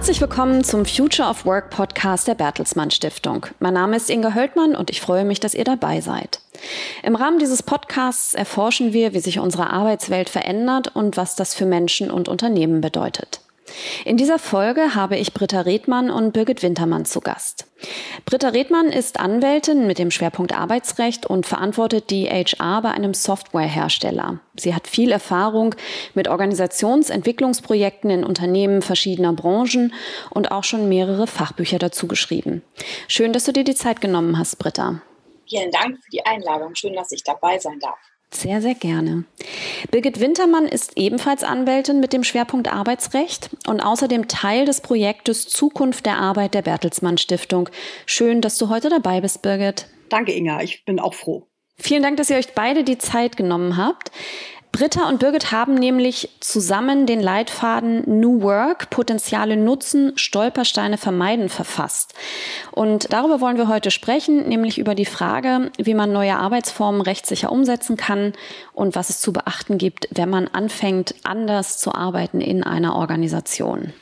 [0.00, 3.44] Herzlich willkommen zum Future of Work Podcast der Bertelsmann Stiftung.
[3.58, 6.40] Mein Name ist Inge Höldmann und ich freue mich, dass ihr dabei seid.
[7.02, 11.66] Im Rahmen dieses Podcasts erforschen wir, wie sich unsere Arbeitswelt verändert und was das für
[11.66, 13.40] Menschen und Unternehmen bedeutet.
[14.04, 17.66] In dieser Folge habe ich Britta Redmann und Birgit Wintermann zu Gast.
[18.26, 24.40] Britta Redmann ist Anwältin mit dem Schwerpunkt Arbeitsrecht und verantwortet die HR bei einem Softwarehersteller.
[24.56, 25.74] Sie hat viel Erfahrung
[26.14, 29.94] mit Organisationsentwicklungsprojekten in Unternehmen verschiedener Branchen
[30.30, 32.62] und auch schon mehrere Fachbücher dazu geschrieben.
[33.08, 35.02] Schön, dass du dir die Zeit genommen hast, Britta.
[35.48, 36.74] Vielen Dank für die Einladung.
[36.74, 37.98] Schön, dass ich dabei sein darf.
[38.32, 39.24] Sehr, sehr gerne.
[39.90, 46.06] Birgit Wintermann ist ebenfalls Anwältin mit dem Schwerpunkt Arbeitsrecht und außerdem Teil des Projektes Zukunft
[46.06, 47.68] der Arbeit der Bertelsmann Stiftung.
[48.06, 49.88] Schön, dass du heute dabei bist, Birgit.
[50.10, 50.62] Danke, Inga.
[50.62, 51.48] Ich bin auch froh.
[51.76, 54.12] Vielen Dank, dass ihr euch beide die Zeit genommen habt.
[54.72, 62.14] Britta und Birgit haben nämlich zusammen den Leitfaden New Work, Potenziale nutzen, Stolpersteine vermeiden verfasst.
[62.70, 67.50] Und darüber wollen wir heute sprechen, nämlich über die Frage, wie man neue Arbeitsformen rechtssicher
[67.50, 68.32] umsetzen kann
[68.72, 73.92] und was es zu beachten gibt, wenn man anfängt, anders zu arbeiten in einer Organisation.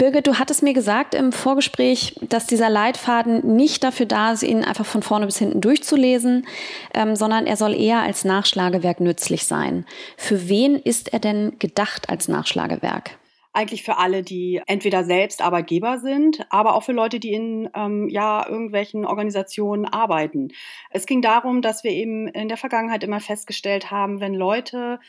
[0.00, 4.64] Birgit, du hattest mir gesagt im Vorgespräch, dass dieser Leitfaden nicht dafür da ist, ihn
[4.64, 6.46] einfach von vorne bis hinten durchzulesen,
[6.94, 9.84] ähm, sondern er soll eher als Nachschlagewerk nützlich sein.
[10.16, 13.18] Für wen ist er denn gedacht als Nachschlagewerk?
[13.52, 18.08] eigentlich für alle, die entweder selbst Arbeitgeber sind, aber auch für Leute, die in ähm,
[18.08, 20.52] ja irgendwelchen Organisationen arbeiten.
[20.90, 25.00] Es ging darum, dass wir eben in der Vergangenheit immer festgestellt haben, wenn Leute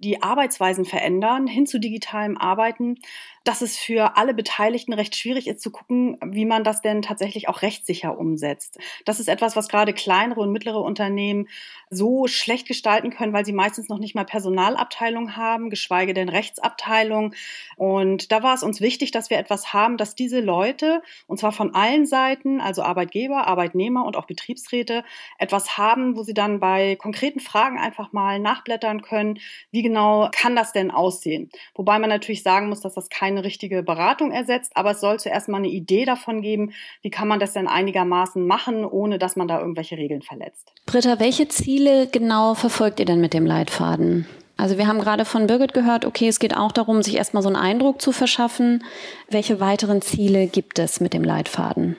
[0.00, 2.96] die Arbeitsweisen verändern hin zu digitalem Arbeiten,
[3.44, 7.48] dass es für alle Beteiligten recht schwierig ist zu gucken, wie man das denn tatsächlich
[7.48, 8.78] auch rechtssicher umsetzt.
[9.06, 11.48] Das ist etwas, was gerade kleinere und mittlere Unternehmen
[11.88, 17.34] so schlecht gestalten können, weil sie meistens noch nicht mal Personalabteilung haben, geschweige denn Rechtsabteilung.
[17.76, 21.52] Und da war es uns wichtig, dass wir etwas haben, dass diese Leute, und zwar
[21.52, 25.02] von allen Seiten, also Arbeitgeber, Arbeitnehmer und auch Betriebsräte,
[25.38, 29.40] etwas haben, wo sie dann bei konkreten Fragen einfach mal nachblättern können,
[29.70, 31.50] wie genau kann das denn aussehen.
[31.74, 35.20] Wobei man natürlich sagen muss, dass das kein keine richtige Beratung ersetzt, aber es soll
[35.20, 39.36] zuerst mal eine Idee davon geben, wie kann man das denn einigermaßen machen, ohne dass
[39.36, 40.72] man da irgendwelche Regeln verletzt.
[40.86, 44.26] Britta, welche Ziele genau verfolgt ihr denn mit dem Leitfaden?
[44.56, 47.48] Also wir haben gerade von Birgit gehört, okay, es geht auch darum, sich erstmal so
[47.48, 48.84] einen Eindruck zu verschaffen.
[49.28, 51.96] Welche weiteren Ziele gibt es mit dem Leitfaden?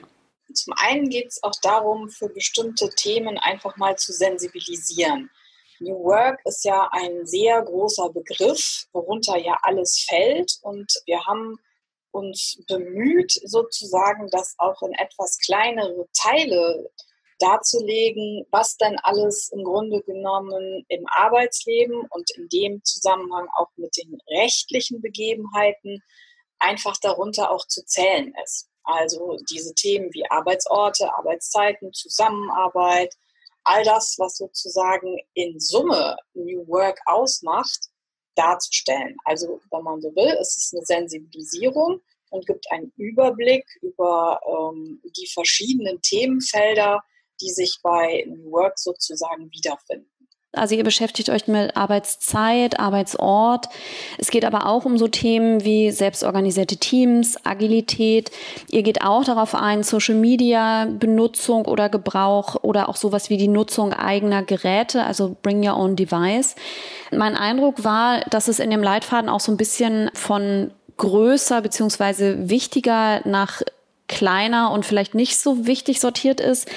[0.52, 5.30] Zum einen geht es auch darum, für bestimmte Themen einfach mal zu sensibilisieren.
[5.82, 10.58] New Work ist ja ein sehr großer Begriff, worunter ja alles fällt.
[10.62, 11.58] Und wir haben
[12.12, 16.90] uns bemüht, sozusagen das auch in etwas kleinere Teile
[17.38, 23.96] darzulegen, was dann alles im Grunde genommen im Arbeitsleben und in dem Zusammenhang auch mit
[23.96, 26.02] den rechtlichen Begebenheiten
[26.60, 28.68] einfach darunter auch zu zählen ist.
[28.84, 33.14] Also diese Themen wie Arbeitsorte, Arbeitszeiten, Zusammenarbeit,
[33.64, 37.88] all das, was sozusagen in Summe New Work ausmacht,
[38.34, 39.16] darzustellen.
[39.24, 42.00] Also, wenn man so will, ist es eine Sensibilisierung
[42.30, 47.02] und gibt einen Überblick über ähm, die verschiedenen Themenfelder,
[47.40, 50.11] die sich bei New Work sozusagen wiederfinden.
[50.54, 53.70] Also ihr beschäftigt euch mit Arbeitszeit, Arbeitsort.
[54.18, 58.30] Es geht aber auch um so Themen wie selbstorganisierte Teams, Agilität.
[58.70, 63.48] Ihr geht auch darauf ein, Social Media Benutzung oder Gebrauch oder auch sowas wie die
[63.48, 66.54] Nutzung eigener Geräte, also Bring Your Own Device.
[67.10, 72.50] Mein Eindruck war, dass es in dem Leitfaden auch so ein bisschen von größer beziehungsweise
[72.50, 73.62] wichtiger nach
[74.08, 76.70] kleiner und vielleicht nicht so wichtig sortiert ist.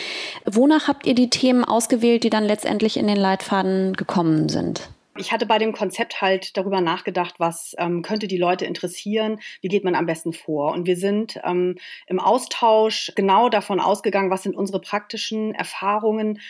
[0.45, 4.89] Wonach habt ihr die Themen ausgewählt, die dann letztendlich in den Leitfaden gekommen sind?
[5.17, 9.69] Ich hatte bei dem Konzept halt darüber nachgedacht, was ähm, könnte die Leute interessieren, wie
[9.69, 10.73] geht man am besten vor.
[10.73, 11.77] Und wir sind ähm,
[12.07, 16.41] im Austausch genau davon ausgegangen, was sind unsere praktischen Erfahrungen,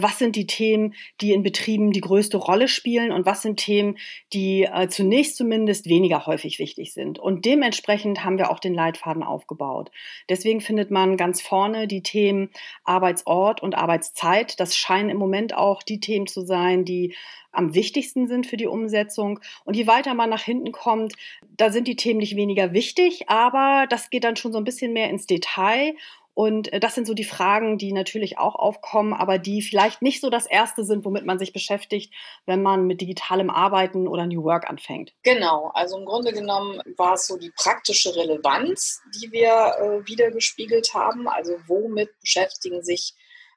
[0.00, 3.96] was sind die Themen, die in Betrieben die größte Rolle spielen und was sind Themen,
[4.32, 7.18] die äh, zunächst zumindest weniger häufig wichtig sind.
[7.18, 9.90] Und dementsprechend haben wir auch den Leitfaden aufgebaut.
[10.28, 12.50] Deswegen findet man ganz vorne die Themen
[12.84, 14.60] Arbeitsort und Arbeitszeit.
[14.60, 17.14] Das scheinen im Moment auch die Themen zu sein, die
[17.52, 19.40] am wichtigsten sind für die Umsetzung.
[19.64, 21.14] Und je weiter man nach hinten kommt,
[21.56, 24.92] da sind die Themen nicht weniger wichtig, aber das geht dann schon so ein bisschen
[24.92, 25.94] mehr ins Detail.
[26.40, 30.22] Und äh, das sind so die Fragen, die natürlich auch aufkommen, aber die vielleicht nicht
[30.22, 32.14] so das Erste sind, womit man sich beschäftigt,
[32.46, 35.12] wenn man mit digitalem Arbeiten oder New Work anfängt.
[35.22, 40.94] Genau, also im Grunde genommen war es so die praktische Relevanz, die wir äh, wiedergespiegelt
[40.94, 41.28] haben.
[41.28, 43.12] Also womit beschäftigen sich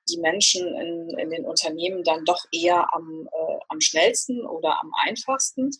[0.09, 4.91] die Menschen in, in den Unternehmen dann doch eher am, äh, am schnellsten oder am
[5.05, 5.71] einfachsten.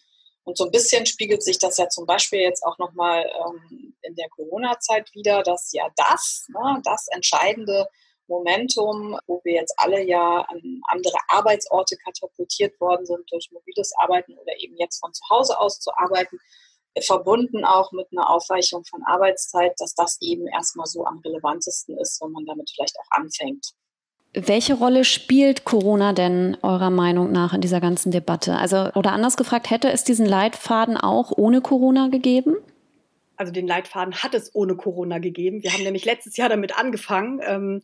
[0.46, 4.16] Und so ein bisschen spiegelt sich das ja zum Beispiel jetzt auch nochmal ähm, in
[4.16, 7.88] der Corona-Zeit wieder, dass ja das, ne, das entscheidende
[8.28, 14.34] Momentum, wo wir jetzt alle ja an andere Arbeitsorte katapultiert worden sind durch mobiles Arbeiten
[14.38, 16.38] oder eben jetzt von zu Hause aus zu arbeiten,
[17.02, 22.22] verbunden auch mit einer Aufweichung von Arbeitszeit, dass das eben erstmal so am relevantesten ist,
[22.22, 23.74] wenn man damit vielleicht auch anfängt.
[24.34, 28.58] Welche Rolle spielt Corona denn eurer Meinung nach in dieser ganzen Debatte?
[28.58, 32.56] Also, oder anders gefragt, hätte es diesen Leitfaden auch ohne Corona gegeben?
[33.36, 35.64] Also den Leitfaden hat es ohne Corona gegeben.
[35.64, 37.42] Wir haben nämlich letztes Jahr damit angefangen.
[37.46, 37.82] Ähm,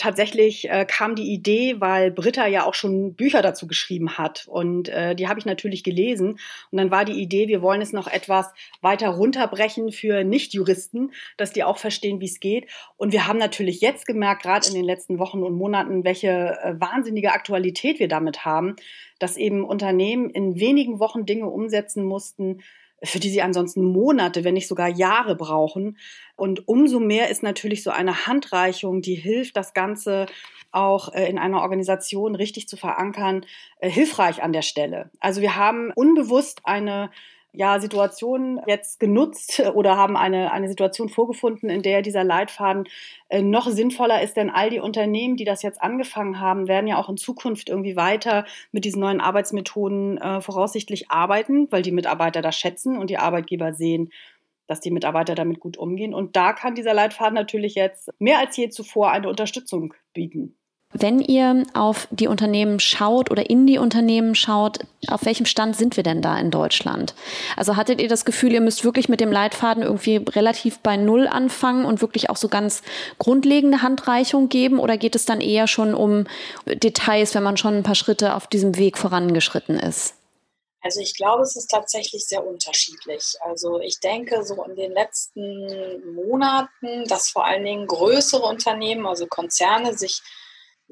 [0.00, 4.46] tatsächlich äh, kam die Idee, weil Britta ja auch schon Bücher dazu geschrieben hat.
[4.48, 6.38] Und äh, die habe ich natürlich gelesen.
[6.70, 8.50] Und dann war die Idee, wir wollen es noch etwas
[8.80, 12.66] weiter runterbrechen für Nichtjuristen, dass die auch verstehen, wie es geht.
[12.96, 16.80] Und wir haben natürlich jetzt gemerkt, gerade in den letzten Wochen und Monaten, welche äh,
[16.80, 18.76] wahnsinnige Aktualität wir damit haben,
[19.18, 22.62] dass eben Unternehmen in wenigen Wochen Dinge umsetzen mussten,
[23.02, 25.98] für die sie ansonsten Monate, wenn nicht sogar Jahre brauchen.
[26.36, 30.26] Und umso mehr ist natürlich so eine Handreichung, die hilft, das Ganze
[30.72, 33.44] auch äh, in einer Organisation richtig zu verankern,
[33.78, 35.10] äh, hilfreich an der Stelle.
[35.20, 37.10] Also wir haben unbewusst eine
[37.52, 42.84] ja, Situationen jetzt genutzt oder haben eine, eine Situation vorgefunden, in der dieser Leitfaden
[43.28, 46.98] äh, noch sinnvoller ist, denn all die Unternehmen, die das jetzt angefangen haben, werden ja
[46.98, 52.42] auch in Zukunft irgendwie weiter mit diesen neuen Arbeitsmethoden äh, voraussichtlich arbeiten, weil die Mitarbeiter
[52.42, 54.10] das schätzen und die Arbeitgeber sehen,
[54.66, 56.14] dass die Mitarbeiter damit gut umgehen.
[56.14, 60.59] Und da kann dieser Leitfaden natürlich jetzt mehr als je zuvor eine Unterstützung bieten.
[60.92, 65.96] Wenn ihr auf die Unternehmen schaut oder in die Unternehmen schaut, auf welchem Stand sind
[65.96, 67.14] wir denn da in Deutschland?
[67.56, 71.28] Also hattet ihr das Gefühl, ihr müsst wirklich mit dem Leitfaden irgendwie relativ bei Null
[71.28, 72.82] anfangen und wirklich auch so ganz
[73.18, 74.80] grundlegende Handreichung geben?
[74.80, 76.26] Oder geht es dann eher schon um
[76.66, 80.14] Details, wenn man schon ein paar Schritte auf diesem Weg vorangeschritten ist?
[80.82, 83.34] Also ich glaube, es ist tatsächlich sehr unterschiedlich.
[83.42, 89.26] Also ich denke so in den letzten Monaten, dass vor allen Dingen größere Unternehmen, also
[89.26, 90.22] Konzerne, sich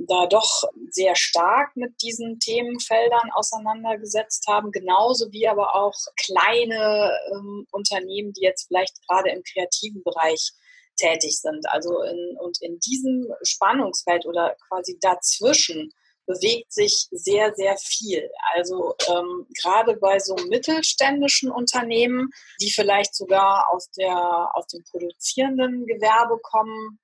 [0.07, 7.67] da doch sehr stark mit diesen Themenfeldern auseinandergesetzt haben, genauso wie aber auch kleine ähm,
[7.73, 10.53] Unternehmen, die jetzt vielleicht gerade im kreativen Bereich
[10.97, 11.69] tätig sind.
[11.69, 15.93] Also in, und in diesem Spannungsfeld oder quasi dazwischen
[16.27, 18.31] bewegt sich sehr, sehr viel.
[18.55, 22.31] Also ähm, gerade bei so mittelständischen Unternehmen,
[22.61, 27.01] die vielleicht sogar aus, der, aus dem produzierenden Gewerbe kommen,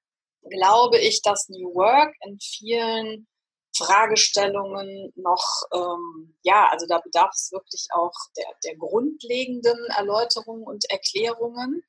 [0.50, 3.26] glaube ich, dass New Work in vielen
[3.76, 10.84] Fragestellungen noch, ähm, ja, also da bedarf es wirklich auch der, der grundlegenden Erläuterungen und
[10.90, 11.82] Erklärungen.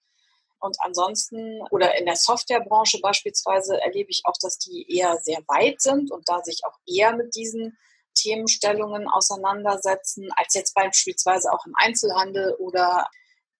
[0.59, 5.79] Und ansonsten, oder in der Softwarebranche beispielsweise, erlebe ich auch, dass die eher sehr weit
[5.79, 7.77] sind und da sich auch eher mit diesen
[8.15, 13.07] Themenstellungen auseinandersetzen, als jetzt beispielsweise auch im Einzelhandel oder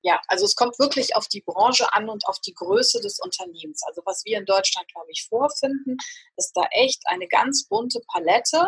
[0.06, 3.81] ja, also es kommt wirklich auf die Branche an und auf die Größe des Unternehmens.
[3.88, 5.98] Also was wir in Deutschland, glaube ich, vorfinden,
[6.38, 8.68] ist da echt eine ganz bunte Palette.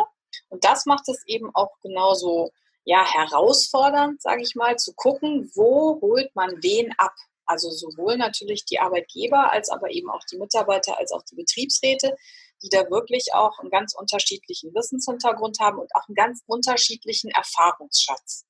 [0.50, 2.50] Und das macht es eben auch genauso
[2.86, 7.14] ja, herausfordernd, sage ich mal, zu gucken, wo holt man wen ab.
[7.46, 12.18] Also sowohl natürlich die Arbeitgeber als aber eben auch die Mitarbeiter als auch die Betriebsräte,
[12.64, 18.48] die da wirklich auch einen ganz unterschiedlichen Wissenshintergrund haben und auch einen ganz unterschiedlichen Erfahrungsschatz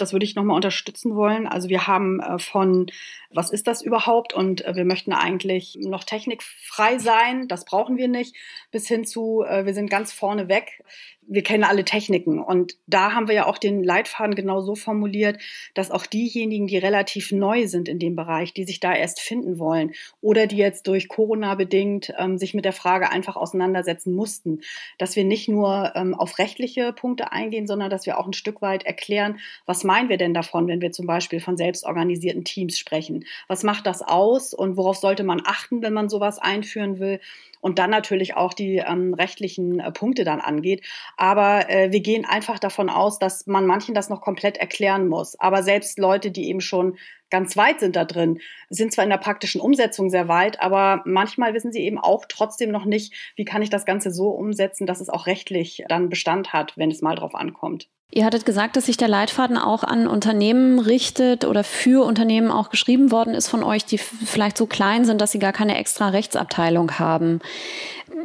[0.00, 1.46] das würde ich nochmal unterstützen wollen.
[1.46, 2.86] Also wir haben äh, von,
[3.30, 4.32] was ist das überhaupt?
[4.32, 8.34] Und äh, wir möchten eigentlich noch technikfrei sein, das brauchen wir nicht,
[8.70, 10.82] bis hin zu, äh, wir sind ganz vorne weg
[11.28, 15.40] wir kennen alle Techniken und da haben wir ja auch den Leitfaden genau so formuliert,
[15.74, 19.58] dass auch diejenigen, die relativ neu sind in dem Bereich, die sich da erst finden
[19.58, 19.92] wollen
[20.22, 24.62] oder die jetzt durch Corona bedingt ähm, sich mit der Frage einfach auseinandersetzen mussten,
[24.96, 28.62] dass wir nicht nur ähm, auf rechtliche Punkte eingehen, sondern dass wir auch ein Stück
[28.62, 33.24] weit erklären, was meinen wir denn davon, wenn wir zum Beispiel von selbstorganisierten Teams sprechen?
[33.48, 37.18] Was macht das aus und worauf sollte man achten, wenn man sowas einführen will?
[37.60, 40.84] und dann natürlich auch die ähm, rechtlichen äh, Punkte dann angeht.
[41.16, 45.38] Aber äh, wir gehen einfach davon aus, dass man manchen das noch komplett erklären muss.
[45.40, 46.96] Aber selbst Leute, die eben schon
[47.30, 48.40] ganz weit sind da drin,
[48.70, 52.70] sind zwar in der praktischen Umsetzung sehr weit, aber manchmal wissen sie eben auch trotzdem
[52.70, 56.52] noch nicht, wie kann ich das Ganze so umsetzen, dass es auch rechtlich dann Bestand
[56.52, 57.88] hat, wenn es mal drauf ankommt.
[58.10, 62.70] Ihr hattet gesagt, dass sich der Leitfaden auch an Unternehmen richtet oder für Unternehmen auch
[62.70, 66.08] geschrieben worden ist von euch, die vielleicht so klein sind, dass sie gar keine extra
[66.08, 67.40] Rechtsabteilung haben.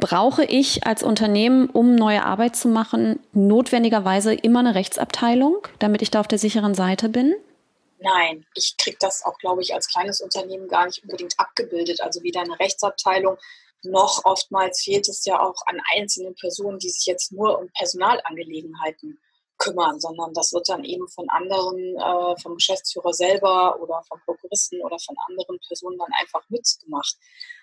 [0.00, 6.10] Brauche ich als Unternehmen, um neue Arbeit zu machen, notwendigerweise immer eine Rechtsabteilung, damit ich
[6.10, 7.34] da auf der sicheren Seite bin?
[7.98, 12.00] Nein, ich kriege das auch, glaube ich, als kleines Unternehmen gar nicht unbedingt abgebildet.
[12.00, 13.36] Also weder eine Rechtsabteilung
[13.82, 19.18] noch oftmals fehlt es ja auch an einzelnen Personen, die sich jetzt nur um Personalangelegenheiten
[19.58, 24.82] kümmern, sondern das wird dann eben von anderen, äh, vom Geschäftsführer selber oder vom Prokuristen
[24.82, 27.16] oder von anderen Personen dann einfach mitgemacht.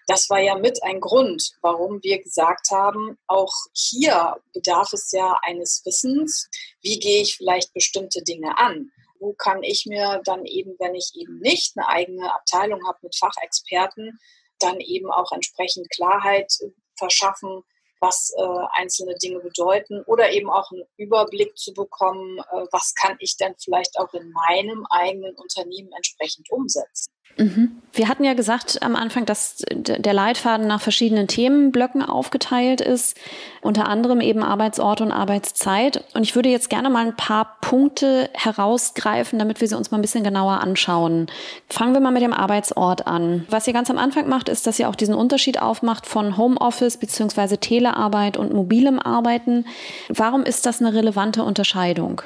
[0.07, 5.39] Das war ja mit ein Grund, warum wir gesagt haben, auch hier bedarf es ja
[5.43, 6.49] eines Wissens,
[6.81, 8.91] wie gehe ich vielleicht bestimmte Dinge an.
[9.19, 13.15] Wo kann ich mir dann eben, wenn ich eben nicht eine eigene Abteilung habe mit
[13.15, 14.19] Fachexperten,
[14.57, 16.51] dann eben auch entsprechend Klarheit
[16.97, 17.63] verschaffen,
[18.01, 23.15] was äh, einzelne Dinge bedeuten oder eben auch einen Überblick zu bekommen, äh, was kann
[23.19, 27.13] ich denn vielleicht auch in meinem eigenen Unternehmen entsprechend umsetzen.
[27.37, 27.81] Mhm.
[27.93, 33.17] Wir hatten ja gesagt am Anfang, dass der Leitfaden nach verschiedenen Themenblöcken aufgeteilt ist,
[33.61, 36.05] unter anderem eben Arbeitsort und Arbeitszeit.
[36.13, 39.97] Und ich würde jetzt gerne mal ein paar Punkte herausgreifen, damit wir sie uns mal
[39.97, 41.27] ein bisschen genauer anschauen.
[41.67, 43.45] Fangen wir mal mit dem Arbeitsort an.
[43.49, 46.95] Was ihr ganz am Anfang macht, ist, dass ihr auch diesen Unterschied aufmacht von Homeoffice
[46.95, 47.57] bzw.
[47.57, 49.65] Telearbeit und mobilem Arbeiten.
[50.07, 52.21] Warum ist das eine relevante Unterscheidung?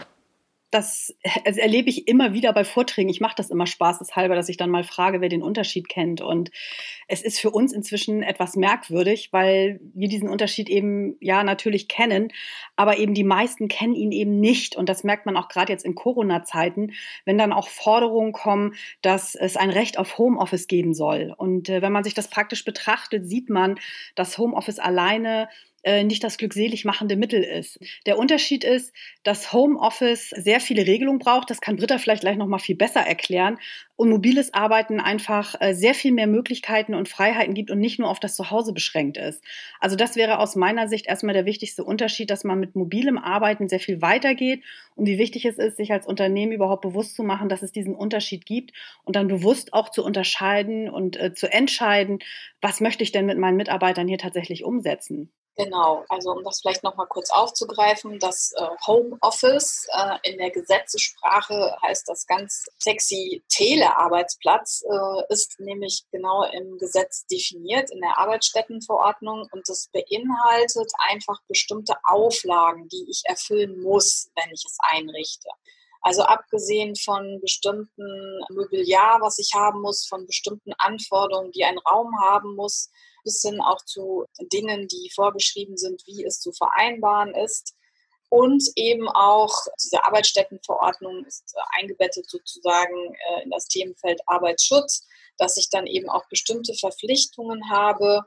[0.76, 1.16] Das
[1.56, 3.10] erlebe ich immer wieder bei Vorträgen.
[3.10, 6.20] Ich mache das immer spaßeshalber, dass ich dann mal frage, wer den Unterschied kennt.
[6.20, 6.52] Und
[7.08, 12.34] es ist für uns inzwischen etwas merkwürdig, weil wir diesen Unterschied eben ja natürlich kennen,
[12.76, 14.76] aber eben die meisten kennen ihn eben nicht.
[14.76, 16.92] Und das merkt man auch gerade jetzt in Corona-Zeiten,
[17.24, 21.34] wenn dann auch Forderungen kommen, dass es ein Recht auf Homeoffice geben soll.
[21.38, 23.80] Und äh, wenn man sich das praktisch betrachtet, sieht man,
[24.16, 25.48] dass Homeoffice alleine
[25.86, 27.80] äh, nicht das glückselig machende Mittel ist.
[28.08, 28.92] Der Unterschied ist,
[29.24, 31.52] dass Homeoffice sehr viele Regelungen braucht.
[31.52, 33.60] Das kann Britta vielleicht gleich noch mal viel besser erklären.
[33.96, 38.10] Und mobiles Arbeiten einfach äh, sehr viel mehr Möglichkeiten und Freiheiten gibt und nicht nur
[38.10, 39.44] auf das Zuhause beschränkt ist.
[39.80, 43.70] Also das wäre aus meiner Sicht erstmal der wichtigste Unterschied, dass man mit mobilem Arbeiten
[43.70, 44.64] sehr viel weitergeht
[44.96, 47.94] und wie wichtig es ist, sich als Unternehmen überhaupt bewusst zu machen, dass es diesen
[47.94, 48.74] Unterschied gibt
[49.04, 52.20] und dann bewusst auch zu unterscheiden und äh, zu entscheiden,
[52.60, 55.32] was möchte ich denn mit meinen Mitarbeitern hier tatsächlich umsetzen.
[55.58, 61.78] Genau, also um das vielleicht nochmal kurz aufzugreifen, das äh, Homeoffice äh, in der Gesetzessprache
[61.82, 69.48] heißt das ganz sexy Telearbeitsplatz, äh, ist nämlich genau im Gesetz definiert, in der Arbeitsstättenverordnung
[69.50, 75.48] und das beinhaltet einfach bestimmte Auflagen, die ich erfüllen muss, wenn ich es einrichte.
[76.02, 82.14] Also abgesehen von bestimmten Mobiliar, was ich haben muss, von bestimmten Anforderungen, die ein Raum
[82.22, 82.92] haben muss,
[83.26, 87.76] bis hin auch zu Dingen, die vorgeschrieben sind, wie es zu vereinbaren ist.
[88.30, 89.54] Und eben auch
[89.84, 95.06] diese Arbeitsstättenverordnung ist eingebettet sozusagen äh, in das Themenfeld Arbeitsschutz,
[95.38, 98.26] dass ich dann eben auch bestimmte Verpflichtungen habe,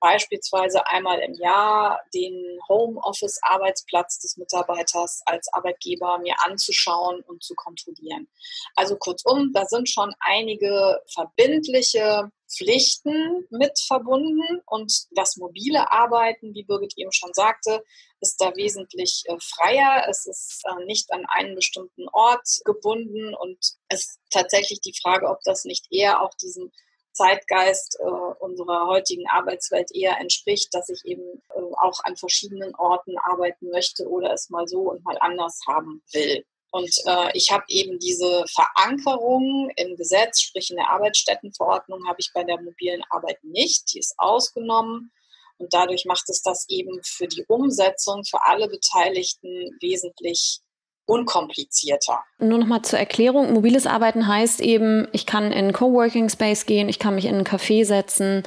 [0.00, 8.28] beispielsweise einmal im Jahr den Homeoffice-Arbeitsplatz des Mitarbeiters als Arbeitgeber mir anzuschauen und zu kontrollieren.
[8.74, 16.62] Also kurzum, da sind schon einige verbindliche Pflichten mit verbunden und das mobile Arbeiten, wie
[16.62, 17.82] Birgit eben schon sagte,
[18.20, 20.06] ist da wesentlich äh, freier.
[20.08, 25.28] Es ist äh, nicht an einen bestimmten Ort gebunden und es ist tatsächlich die Frage,
[25.28, 26.70] ob das nicht eher auch diesem
[27.16, 33.16] Zeitgeist äh, unserer heutigen Arbeitswelt eher entspricht, dass ich eben äh, auch an verschiedenen Orten
[33.18, 36.44] arbeiten möchte oder es mal so und mal anders haben will.
[36.70, 42.30] Und äh, ich habe eben diese Verankerung im Gesetz, sprich in der Arbeitsstättenverordnung, habe ich
[42.34, 43.94] bei der mobilen Arbeit nicht.
[43.94, 45.10] Die ist ausgenommen.
[45.58, 50.60] Und dadurch macht es das eben für die Umsetzung für alle Beteiligten wesentlich
[51.06, 52.18] unkomplizierter.
[52.38, 53.52] Nur noch mal zur Erklärung.
[53.52, 57.46] Mobiles Arbeiten heißt eben, ich kann in Coworking Space gehen, ich kann mich in einen
[57.46, 58.42] Café setzen,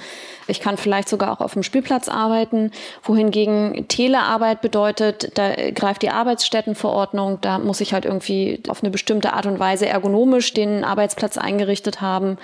[0.48, 2.72] ich kann vielleicht sogar auch auf dem Spielplatz arbeiten.
[3.02, 9.34] Wohingegen Telearbeit bedeutet, da greift die Arbeitsstättenverordnung, da muss ich halt irgendwie auf eine bestimmte
[9.34, 12.38] Art und Weise ergonomisch den Arbeitsplatz eingerichtet haben.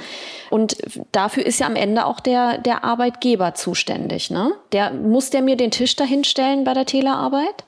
[0.50, 0.78] Und
[1.12, 4.32] dafür ist ja am Ende auch der, der Arbeitgeber zuständig.
[4.32, 4.54] Ne?
[4.72, 7.65] Der, muss der mir den Tisch dahinstellen bei der Telearbeit?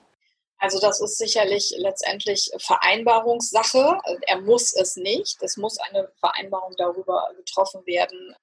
[0.59, 3.99] Also das ist sicherlich letztendlich Vereinbarungssache.
[4.21, 5.37] Er muss es nicht.
[5.41, 8.35] Es muss eine Vereinbarung darüber getroffen werden,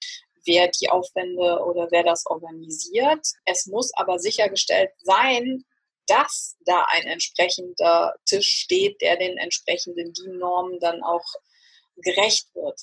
[0.44, 3.26] wer die Aufwände oder wer das organisiert.
[3.44, 5.64] Es muss aber sichergestellt sein,
[6.06, 11.24] dass da ein entsprechender Tisch steht, der den entsprechenden DIN-Normen dann auch
[11.96, 12.80] gerecht wird.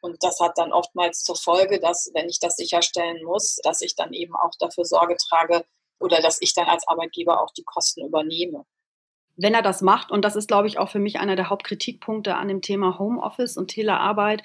[0.00, 3.96] Und das hat dann oftmals zur Folge, dass, wenn ich das sicherstellen muss, dass ich
[3.96, 5.64] dann eben auch dafür Sorge trage,
[5.98, 8.64] oder dass ich dann als Arbeitgeber auch die Kosten übernehme.
[9.36, 12.36] Wenn er das macht, und das ist, glaube ich, auch für mich einer der Hauptkritikpunkte
[12.36, 14.42] an dem Thema Homeoffice und Telearbeit,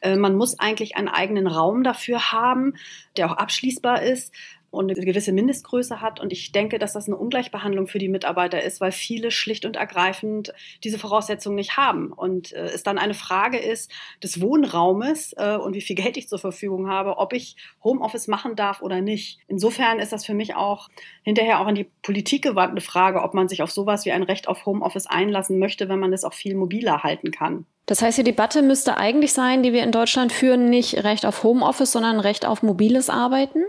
[0.00, 2.74] äh, man muss eigentlich einen eigenen Raum dafür haben,
[3.16, 4.32] der auch abschließbar ist.
[4.70, 6.20] Und eine gewisse Mindestgröße hat.
[6.20, 9.76] Und ich denke, dass das eine Ungleichbehandlung für die Mitarbeiter ist, weil viele schlicht und
[9.76, 10.52] ergreifend
[10.84, 12.12] diese Voraussetzungen nicht haben.
[12.12, 13.90] Und äh, es dann eine Frage ist
[14.22, 18.56] des Wohnraumes äh, und wie viel Geld ich zur Verfügung habe, ob ich Homeoffice machen
[18.56, 19.38] darf oder nicht.
[19.48, 20.88] Insofern ist das für mich auch
[21.22, 24.48] hinterher auch an die Politik gewandte Frage, ob man sich auf sowas wie ein Recht
[24.48, 27.66] auf Homeoffice einlassen möchte, wenn man es auch viel mobiler halten kann.
[27.86, 31.42] Das heißt, die Debatte müsste eigentlich sein, die wir in Deutschland führen, nicht Recht auf
[31.42, 33.64] Homeoffice, sondern Recht auf mobiles Arbeiten?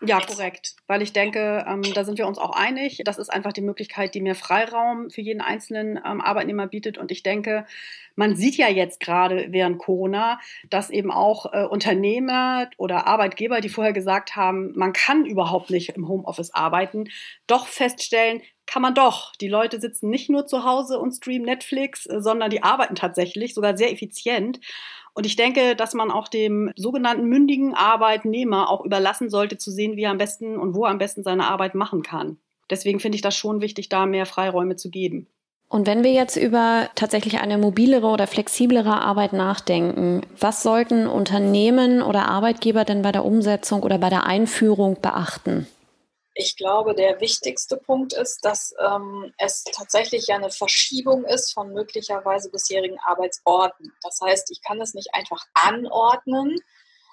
[0.00, 0.76] Ja, korrekt.
[0.86, 3.02] Weil ich denke, ähm, da sind wir uns auch einig.
[3.04, 6.98] Das ist einfach die Möglichkeit, die mehr Freiraum für jeden einzelnen ähm, Arbeitnehmer bietet.
[6.98, 7.66] Und ich denke,
[8.14, 10.38] man sieht ja jetzt gerade während Corona,
[10.70, 15.90] dass eben auch äh, Unternehmer oder Arbeitgeber, die vorher gesagt haben, man kann überhaupt nicht
[15.90, 17.08] im Homeoffice arbeiten,
[17.46, 19.34] doch feststellen, kann man doch.
[19.36, 23.54] Die Leute sitzen nicht nur zu Hause und streamen Netflix, äh, sondern die arbeiten tatsächlich,
[23.54, 24.60] sogar sehr effizient.
[25.18, 29.96] Und ich denke, dass man auch dem sogenannten mündigen Arbeitnehmer auch überlassen sollte, zu sehen,
[29.96, 32.38] wie er am besten und wo er am besten seine Arbeit machen kann.
[32.70, 35.26] Deswegen finde ich das schon wichtig, da mehr Freiräume zu geben.
[35.68, 42.00] Und wenn wir jetzt über tatsächlich eine mobilere oder flexiblere Arbeit nachdenken, was sollten Unternehmen
[42.00, 45.66] oder Arbeitgeber denn bei der Umsetzung oder bei der Einführung beachten?
[46.40, 51.72] Ich glaube, der wichtigste Punkt ist, dass ähm, es tatsächlich ja eine Verschiebung ist von
[51.72, 53.92] möglicherweise bisherigen Arbeitsorten.
[54.02, 56.56] Das heißt, ich kann es nicht einfach anordnen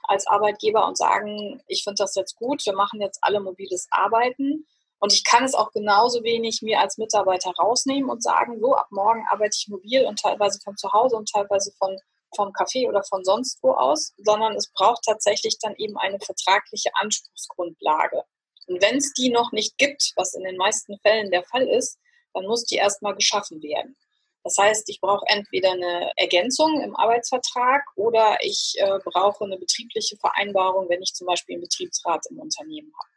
[0.03, 4.67] als Arbeitgeber und sagen, ich finde das jetzt gut, wir machen jetzt alle mobiles Arbeiten.
[5.00, 8.89] Und ich kann es auch genauso wenig mir als Mitarbeiter rausnehmen und sagen, so, ab
[8.91, 11.98] morgen arbeite ich mobil und teilweise von zu Hause und teilweise von
[12.36, 16.91] vom Café oder von sonst wo aus, sondern es braucht tatsächlich dann eben eine vertragliche
[16.94, 18.24] Anspruchsgrundlage.
[18.68, 22.00] Und wenn es die noch nicht gibt, was in den meisten Fällen der Fall ist,
[22.34, 23.96] dann muss die erstmal geschaffen werden.
[24.44, 30.18] Das heißt, ich brauche entweder eine Ergänzung im Arbeitsvertrag oder ich äh, brauche eine betriebliche
[30.18, 33.10] Vereinbarung, wenn ich zum Beispiel einen Betriebsrat im Unternehmen habe.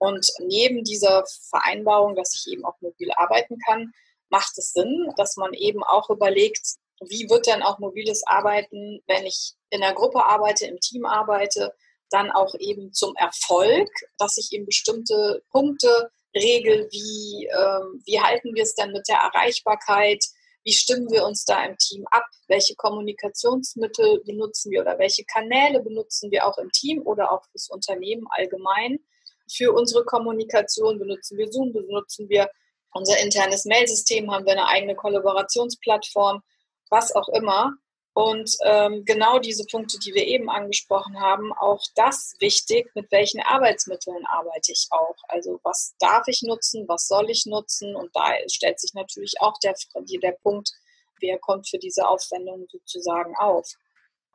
[0.00, 3.92] Und neben dieser Vereinbarung, dass ich eben auch mobil arbeiten kann,
[4.28, 6.76] macht es Sinn, dass man eben auch überlegt,
[7.08, 11.74] wie wird denn auch mobiles Arbeiten, wenn ich in der Gruppe arbeite, im Team arbeite,
[12.10, 13.88] dann auch eben zum Erfolg,
[14.18, 19.18] dass ich eben bestimmte Punkte regel, wie, ähm, wie halten wir es denn mit der
[19.18, 20.24] Erreichbarkeit,
[20.64, 25.80] wie stimmen wir uns da im Team ab, welche Kommunikationsmittel benutzen wir oder welche Kanäle
[25.80, 28.98] benutzen wir auch im Team oder auch fürs Unternehmen allgemein.
[29.50, 32.50] Für unsere Kommunikation benutzen wir Zoom, benutzen wir
[32.92, 36.42] unser internes Mailsystem, haben wir eine eigene Kollaborationsplattform,
[36.90, 37.72] was auch immer.
[38.20, 43.40] Und ähm, genau diese Punkte, die wir eben angesprochen haben, auch das wichtig, mit welchen
[43.40, 45.16] Arbeitsmitteln arbeite ich auch.
[45.28, 47.96] Also was darf ich nutzen, was soll ich nutzen?
[47.96, 49.74] Und da stellt sich natürlich auch der,
[50.22, 50.70] der Punkt,
[51.22, 53.66] wer kommt für diese Aufwendungen sozusagen auf.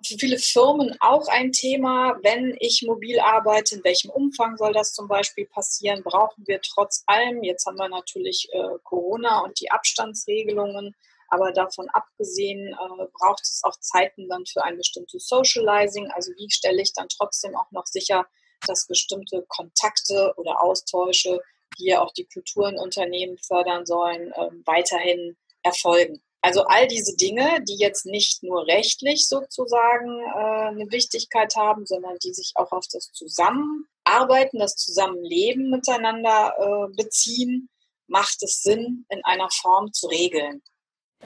[0.03, 4.93] Für viele Firmen auch ein Thema, wenn ich mobil arbeite, in welchem Umfang soll das
[4.93, 6.01] zum Beispiel passieren?
[6.01, 10.95] Brauchen wir trotz allem, jetzt haben wir natürlich äh, Corona und die Abstandsregelungen,
[11.29, 16.11] aber davon abgesehen äh, braucht es auch Zeiten dann für ein bestimmtes Socializing.
[16.11, 18.25] Also wie stelle ich dann trotzdem auch noch sicher,
[18.67, 21.41] dass bestimmte Kontakte oder Austausche,
[21.79, 26.21] die ja auch die Kulturen Unternehmen fördern sollen, äh, weiterhin erfolgen.
[26.45, 32.17] Also all diese Dinge, die jetzt nicht nur rechtlich sozusagen äh, eine Wichtigkeit haben, sondern
[32.23, 37.69] die sich auch auf das Zusammenarbeiten, das Zusammenleben miteinander äh, beziehen,
[38.05, 40.61] macht es Sinn, in einer Form zu regeln.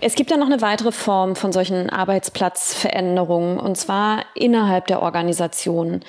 [0.01, 5.99] Es gibt ja noch eine weitere Form von solchen Arbeitsplatzveränderungen und zwar innerhalb der Organisation.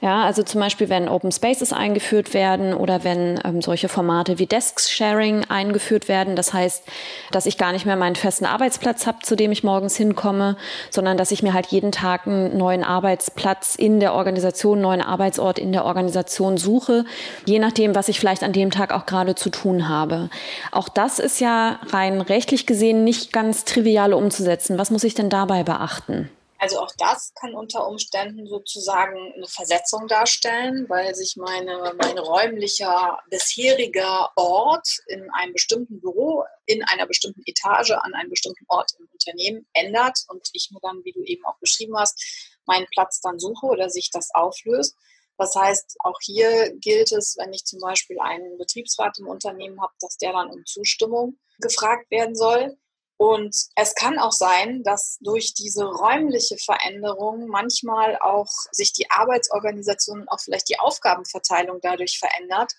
[0.00, 4.46] Ja, also zum Beispiel, wenn Open Spaces eingeführt werden oder wenn ähm, solche Formate wie
[4.46, 6.34] Desk Sharing eingeführt werden.
[6.34, 6.82] Das heißt,
[7.30, 10.56] dass ich gar nicht mehr meinen festen Arbeitsplatz habe, zu dem ich morgens hinkomme,
[10.90, 15.02] sondern dass ich mir halt jeden Tag einen neuen Arbeitsplatz in der Organisation, einen neuen
[15.02, 17.04] Arbeitsort in der Organisation suche,
[17.44, 20.30] je nachdem, was ich vielleicht an dem Tag auch gerade zu tun habe.
[20.72, 24.78] Auch das ist ja rein rechtlich gesehen nicht ganz trivial umzusetzen.
[24.78, 26.30] Was muss ich denn dabei beachten?
[26.58, 33.18] Also auch das kann unter Umständen sozusagen eine Versetzung darstellen, weil sich meine, mein räumlicher
[33.28, 39.06] bisheriger Ort in einem bestimmten Büro, in einer bestimmten Etage, an einem bestimmten Ort im
[39.12, 43.38] Unternehmen ändert und ich mir dann, wie du eben auch beschrieben hast, meinen Platz dann
[43.38, 44.96] suche oder sich das auflöst.
[45.36, 49.92] Das heißt, auch hier gilt es, wenn ich zum Beispiel einen Betriebsrat im Unternehmen habe,
[50.00, 52.78] dass der dann um Zustimmung gefragt werden soll.
[53.18, 60.20] Und es kann auch sein, dass durch diese räumliche Veränderung manchmal auch sich die Arbeitsorganisation
[60.20, 62.72] und auch vielleicht die Aufgabenverteilung dadurch verändert,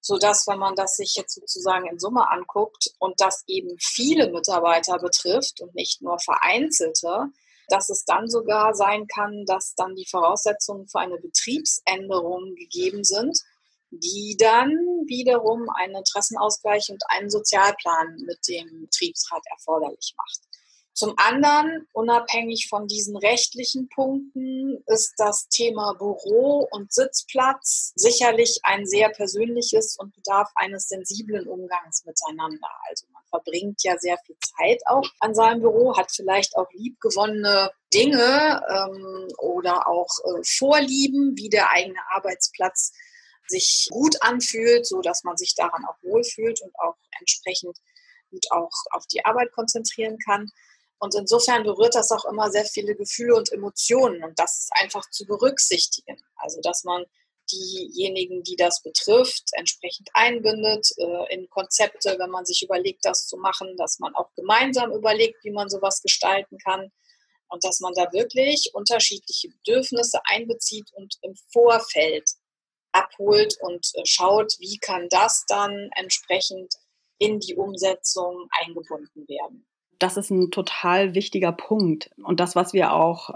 [0.00, 4.98] sodass, wenn man das sich jetzt sozusagen in Summe anguckt und das eben viele Mitarbeiter
[4.98, 7.28] betrifft und nicht nur vereinzelte,
[7.68, 13.38] dass es dann sogar sein kann, dass dann die Voraussetzungen für eine Betriebsänderung gegeben sind
[14.00, 14.70] die dann
[15.06, 20.40] wiederum einen Interessenausgleich und einen Sozialplan mit dem Betriebsrat erforderlich macht.
[20.94, 28.86] Zum anderen, unabhängig von diesen rechtlichen Punkten, ist das Thema Büro und Sitzplatz sicherlich ein
[28.86, 32.68] sehr persönliches und bedarf eines sensiblen Umgangs miteinander.
[32.88, 37.72] Also man verbringt ja sehr viel Zeit auch an seinem Büro, hat vielleicht auch liebgewonnene
[37.92, 42.92] Dinge ähm, oder auch äh, Vorlieben, wie der eigene Arbeitsplatz
[43.48, 47.76] sich gut anfühlt, so dass man sich daran auch wohlfühlt und auch entsprechend
[48.30, 50.50] gut auch auf die Arbeit konzentrieren kann.
[50.98, 55.08] Und insofern berührt das auch immer sehr viele Gefühle und Emotionen und das ist einfach
[55.10, 56.16] zu berücksichtigen.
[56.36, 57.04] Also dass man
[57.50, 63.36] diejenigen, die das betrifft, entsprechend einbindet äh, in Konzepte, wenn man sich überlegt, das zu
[63.36, 66.90] machen, dass man auch gemeinsam überlegt, wie man sowas gestalten kann
[67.48, 72.30] und dass man da wirklich unterschiedliche Bedürfnisse einbezieht und im Vorfeld
[72.94, 76.74] abholt und äh, schaut, wie kann das dann entsprechend
[77.18, 79.66] in die Umsetzung eingebunden werden
[79.98, 82.10] das ist ein total wichtiger Punkt.
[82.22, 83.30] Und das, was wir auch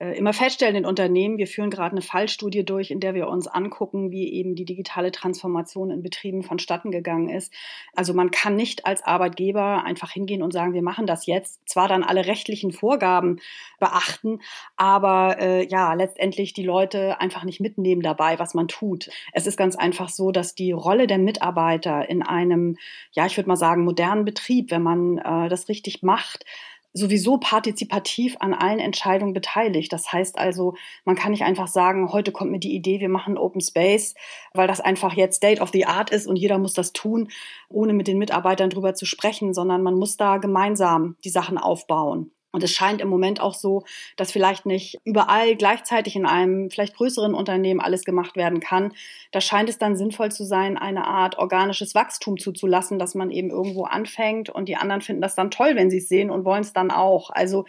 [0.00, 4.10] immer feststellen in Unternehmen, wir führen gerade eine Fallstudie durch, in der wir uns angucken,
[4.10, 7.52] wie eben die digitale Transformation in Betrieben vonstatten gegangen ist.
[7.94, 11.86] Also man kann nicht als Arbeitgeber einfach hingehen und sagen, wir machen das jetzt, zwar
[11.86, 13.40] dann alle rechtlichen Vorgaben
[13.78, 14.40] beachten,
[14.76, 19.10] aber äh, ja, letztendlich die Leute einfach nicht mitnehmen dabei, was man tut.
[19.34, 22.78] Es ist ganz einfach so, dass die Rolle der Mitarbeiter in einem,
[23.12, 26.46] ja, ich würde mal sagen, modernen Betrieb, wenn man äh, das richtig macht,
[26.92, 29.92] sowieso partizipativ an allen Entscheidungen beteiligt.
[29.92, 30.74] Das heißt also,
[31.04, 34.14] man kann nicht einfach sagen, heute kommt mir die Idee, wir machen Open Space,
[34.52, 37.28] weil das einfach jetzt State of the Art ist und jeder muss das tun,
[37.68, 42.32] ohne mit den Mitarbeitern drüber zu sprechen, sondern man muss da gemeinsam die Sachen aufbauen.
[42.52, 43.84] Und es scheint im Moment auch so,
[44.16, 48.92] dass vielleicht nicht überall gleichzeitig in einem vielleicht größeren Unternehmen alles gemacht werden kann.
[49.30, 53.50] Da scheint es dann sinnvoll zu sein, eine Art organisches Wachstum zuzulassen, dass man eben
[53.50, 56.62] irgendwo anfängt und die anderen finden das dann toll, wenn sie es sehen und wollen
[56.62, 57.30] es dann auch.
[57.30, 57.66] Also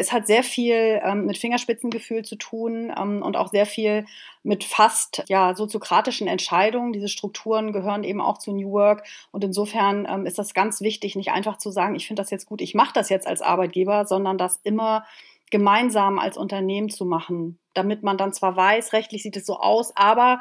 [0.00, 4.06] es hat sehr viel ähm, mit Fingerspitzengefühl zu tun ähm, und auch sehr viel
[4.42, 6.92] mit fast ja, soziokratischen Entscheidungen.
[6.92, 9.04] Diese Strukturen gehören eben auch zu New Work.
[9.30, 12.46] Und insofern ähm, ist das ganz wichtig, nicht einfach zu sagen, ich finde das jetzt
[12.46, 15.04] gut, ich mache das jetzt als Arbeitgeber, sondern das immer
[15.50, 19.92] gemeinsam als Unternehmen zu machen, damit man dann zwar weiß, rechtlich sieht es so aus,
[19.96, 20.40] aber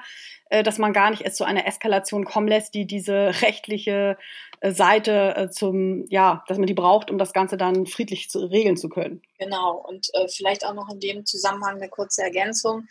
[0.50, 4.17] äh, dass man gar nicht erst zu einer Eskalation kommen lässt, die diese rechtliche
[4.63, 8.78] Seite äh, zum, ja, dass man die braucht, um das Ganze dann friedlich zu, regeln
[8.78, 9.22] zu können.
[9.38, 12.88] Genau, und äh, vielleicht auch noch in dem Zusammenhang eine kurze Ergänzung.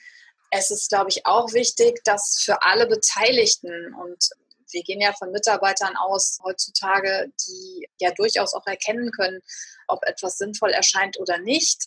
[0.50, 4.30] Es ist, glaube ich, auch wichtig, dass für alle Beteiligten und
[4.70, 9.40] wir gehen ja von Mitarbeitern aus heutzutage, die ja durchaus auch erkennen können,
[9.86, 11.86] ob etwas sinnvoll erscheint oder nicht,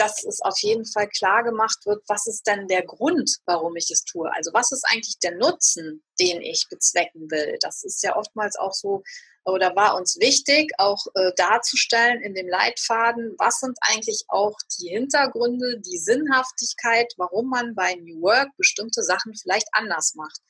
[0.00, 3.90] dass es auf jeden Fall klar gemacht wird, was ist denn der Grund, warum ich
[3.90, 4.32] es tue?
[4.34, 7.58] Also was ist eigentlich der Nutzen, den ich bezwecken will?
[7.60, 9.02] Das ist ja oftmals auch so
[9.44, 14.88] oder war uns wichtig, auch äh, darzustellen in dem Leitfaden, was sind eigentlich auch die
[14.88, 20.40] Hintergründe, die Sinnhaftigkeit, warum man bei New Work bestimmte Sachen vielleicht anders macht.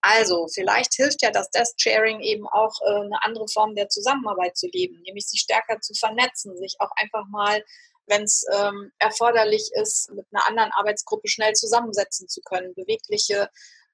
[0.00, 4.56] Also vielleicht hilft ja das Desk Sharing eben auch äh, eine andere Form der Zusammenarbeit
[4.56, 7.62] zu leben, nämlich sich stärker zu vernetzen, sich auch einfach mal
[8.08, 13.48] wenn es ähm, erforderlich ist, mit einer anderen Arbeitsgruppe schnell zusammensetzen zu können, bewegliche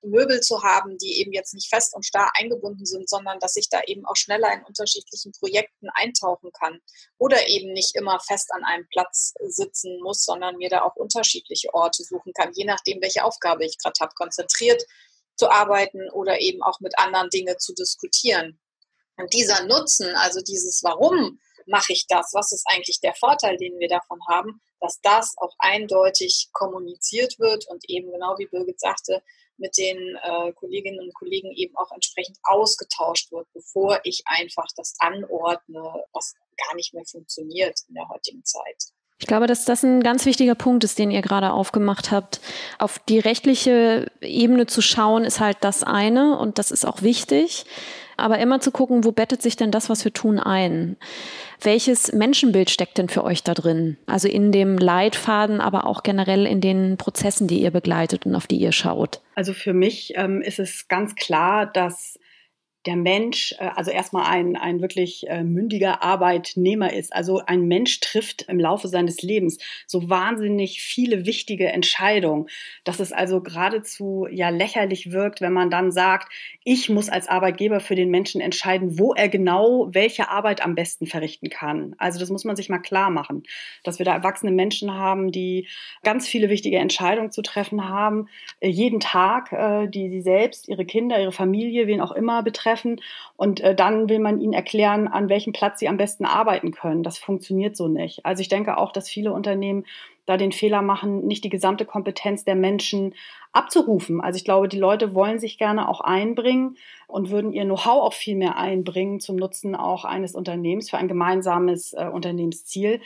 [0.05, 3.69] Möbel zu haben, die eben jetzt nicht fest und starr eingebunden sind, sondern dass ich
[3.69, 6.81] da eben auch schneller in unterschiedlichen Projekten eintauchen kann
[7.19, 11.73] oder eben nicht immer fest an einem Platz sitzen muss, sondern mir da auch unterschiedliche
[11.75, 14.83] Orte suchen kann, je nachdem, welche Aufgabe ich gerade habe, konzentriert
[15.37, 18.61] zu arbeiten oder eben auch mit anderen Dingen zu diskutieren.
[19.17, 22.33] Und dieser Nutzen, also dieses Warum mache ich das?
[22.35, 27.67] Was ist eigentlich der Vorteil, den wir davon haben, dass das auch eindeutig kommuniziert wird
[27.69, 29.23] und eben genau wie Birgit sagte,
[29.57, 34.95] mit den äh, Kolleginnen und Kollegen eben auch entsprechend ausgetauscht wird, bevor ich einfach das
[34.99, 36.35] anordne, was
[36.67, 38.93] gar nicht mehr funktioniert in der heutigen Zeit.
[39.19, 42.41] Ich glaube, dass das ein ganz wichtiger Punkt ist, den ihr gerade aufgemacht habt.
[42.79, 47.65] Auf die rechtliche Ebene zu schauen, ist halt das eine und das ist auch wichtig.
[48.17, 50.97] Aber immer zu gucken, wo bettet sich denn das, was wir tun, ein?
[51.61, 53.97] Welches Menschenbild steckt denn für euch da drin?
[54.07, 58.47] Also in dem Leitfaden, aber auch generell in den Prozessen, die ihr begleitet und auf
[58.47, 59.21] die ihr schaut.
[59.35, 62.19] Also für mich ähm, ist es ganz klar, dass
[62.87, 67.13] der Mensch, äh, also erstmal ein, ein wirklich äh, mündiger Arbeitnehmer ist.
[67.13, 72.49] Also ein Mensch trifft im Laufe seines Lebens so wahnsinnig viele wichtige Entscheidungen,
[72.85, 77.81] dass es also geradezu ja lächerlich wirkt, wenn man dann sagt, ich muss als Arbeitgeber
[77.81, 81.95] für den Menschen entscheiden, wo er genau welche Arbeit am besten verrichten kann.
[81.99, 83.43] Also das muss man sich mal klar machen,
[83.83, 85.69] dass wir da erwachsene Menschen haben, die
[86.03, 88.29] ganz viele wichtige Entscheidungen zu treffen haben,
[88.61, 89.51] äh, jeden Tag,
[89.91, 93.01] die sie selbst, ihre Kinder, ihre Familie, wen auch immer betreffen treffen
[93.37, 97.03] und äh, dann will man ihnen erklären, an welchem Platz sie am besten arbeiten können.
[97.03, 98.25] Das funktioniert so nicht.
[98.25, 99.85] Also ich denke auch, dass viele Unternehmen
[100.27, 103.15] da den Fehler machen, nicht die gesamte Kompetenz der Menschen
[103.53, 104.21] abzurufen.
[104.21, 108.15] Also ich glaube, die Leute wollen sich gerne auch einbringen und würden ihr Know-how auch
[108.15, 113.01] viel mehr einbringen zum Nutzen auch eines Unternehmens für ein gemeinsames äh, Unternehmensziel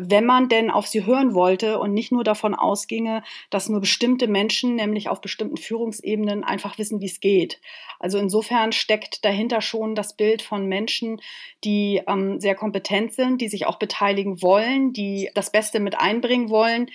[0.00, 4.28] wenn man denn auf sie hören wollte und nicht nur davon ausginge, dass nur bestimmte
[4.28, 7.60] Menschen, nämlich auf bestimmten Führungsebenen, einfach wissen, wie es geht.
[7.98, 11.20] Also insofern steckt dahinter schon das Bild von Menschen,
[11.64, 16.48] die ähm, sehr kompetent sind, die sich auch beteiligen wollen, die das Beste mit einbringen
[16.48, 16.88] wollen,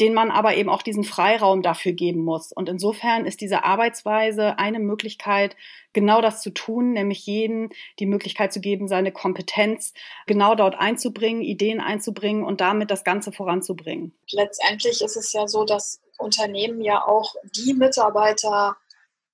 [0.00, 2.52] den man aber eben auch diesen Freiraum dafür geben muss.
[2.52, 5.56] Und insofern ist diese Arbeitsweise eine Möglichkeit,
[5.92, 9.92] genau das zu tun, nämlich jedem die Möglichkeit zu geben, seine Kompetenz
[10.26, 14.14] genau dort einzubringen, Ideen einzubringen und damit das Ganze voranzubringen.
[14.30, 18.76] Letztendlich ist es ja so, dass Unternehmen ja auch die Mitarbeiter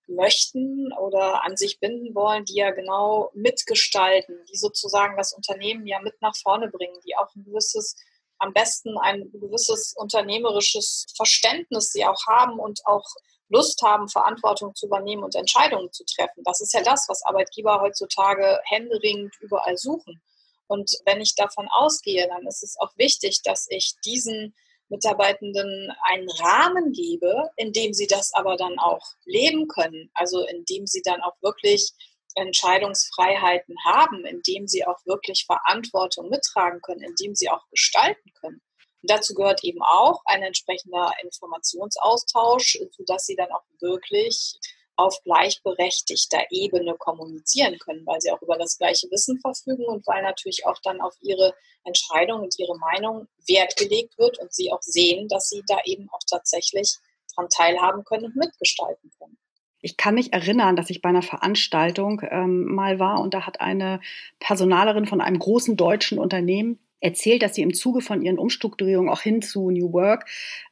[0.08, 6.00] möchten oder an sich binden wollen, die ja genau mitgestalten, die sozusagen das Unternehmen ja
[6.00, 7.96] mit nach vorne bringen, die auch ein gewisses
[8.38, 13.04] am besten ein gewisses unternehmerisches Verständnis sie auch haben und auch
[13.48, 16.42] Lust haben, Verantwortung zu übernehmen und Entscheidungen zu treffen.
[16.44, 20.20] Das ist ja das, was Arbeitgeber heutzutage händeringend überall suchen.
[20.66, 24.54] Und wenn ich davon ausgehe, dann ist es auch wichtig, dass ich diesen
[24.88, 30.10] Mitarbeitenden einen Rahmen gebe, in dem sie das aber dann auch leben können.
[30.14, 31.92] Also in dem sie dann auch wirklich
[32.36, 38.60] Entscheidungsfreiheiten haben, indem sie auch wirklich Verantwortung mittragen können, indem sie auch gestalten können.
[39.02, 44.58] Und dazu gehört eben auch ein entsprechender Informationsaustausch, sodass sie dann auch wirklich
[44.96, 50.22] auf gleichberechtigter Ebene kommunizieren können, weil sie auch über das gleiche Wissen verfügen und weil
[50.22, 54.82] natürlich auch dann auf ihre Entscheidung und ihre Meinung Wert gelegt wird und sie auch
[54.82, 56.96] sehen, dass sie da eben auch tatsächlich
[57.34, 59.38] daran teilhaben können und mitgestalten können.
[59.86, 63.60] Ich kann mich erinnern, dass ich bei einer Veranstaltung ähm, mal war und da hat
[63.60, 64.00] eine
[64.40, 69.20] Personalerin von einem großen deutschen Unternehmen erzählt, dass sie im Zuge von ihren Umstrukturierungen auch
[69.20, 70.26] hin zu New Work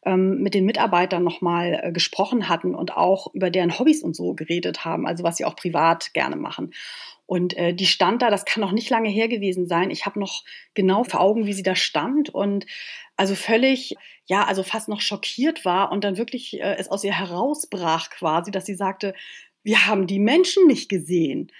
[0.04, 4.34] ähm, mit den Mitarbeitern nochmal äh, gesprochen hatten und auch über deren Hobbys und so
[4.34, 6.72] geredet haben, also was sie auch privat gerne machen.
[7.26, 9.90] Und äh, die stand da, das kann noch nicht lange her gewesen sein.
[9.90, 12.66] Ich habe noch genau vor Augen, wie sie da stand und
[13.16, 13.94] also völlig,
[14.26, 18.50] ja, also fast noch schockiert war und dann wirklich äh, es aus ihr herausbrach quasi,
[18.50, 19.14] dass sie sagte,
[19.62, 21.50] wir haben die Menschen nicht gesehen.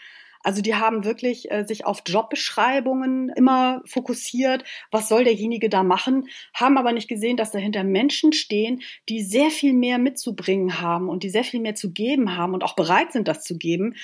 [0.44, 6.28] Also die haben wirklich äh, sich auf Jobbeschreibungen immer fokussiert, was soll derjenige da machen,
[6.52, 11.22] haben aber nicht gesehen, dass dahinter Menschen stehen, die sehr viel mehr mitzubringen haben und
[11.22, 13.94] die sehr viel mehr zu geben haben und auch bereit sind, das zu geben.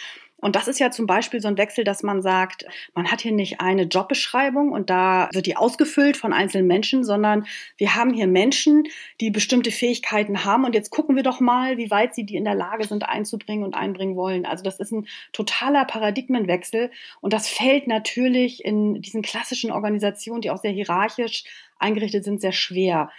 [0.40, 3.33] Und das ist ja zum Beispiel so ein Wechsel, dass man sagt, man hat hier
[3.33, 8.26] nicht eine Jobbeschreibung und da wird die ausgefüllt von einzelnen Menschen, sondern wir haben hier
[8.26, 8.85] Menschen,
[9.20, 12.44] die bestimmte Fähigkeiten haben und jetzt gucken wir doch mal, wie weit sie die in
[12.44, 14.46] der Lage sind einzubringen und einbringen wollen.
[14.46, 20.50] Also das ist ein totaler Paradigmenwechsel und das fällt natürlich in diesen klassischen Organisationen, die
[20.50, 21.44] auch sehr hierarchisch
[21.79, 23.11] eingerichtet sind, sehr schwer.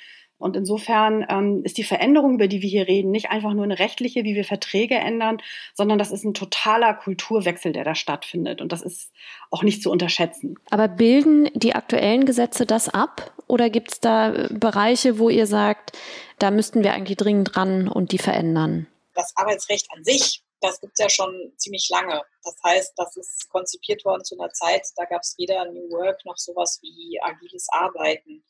[0.42, 3.80] Und insofern ähm, ist die Veränderung, über die wir hier reden, nicht einfach nur eine
[3.80, 5.42] rechtliche, wie wir Verträge ändern,
[5.74, 8.62] sondern das ist ein totaler Kulturwechsel, der da stattfindet.
[8.62, 9.12] Und das ist
[9.50, 10.56] auch nicht zu unterschätzen.
[10.70, 13.34] Aber bilden die aktuellen Gesetze das ab?
[13.48, 15.98] Oder gibt es da äh, Bereiche, wo ihr sagt,
[16.40, 18.88] da müssten wir eigentlich dringend dran und die verändern?
[19.14, 22.22] Das Arbeitsrecht an sich das gibt es ja schon ziemlich lange.
[22.44, 26.24] Das heißt, das ist konzipiert worden zu einer Zeit, da gab es weder New Work
[26.26, 28.44] noch sowas wie agiles Arbeiten.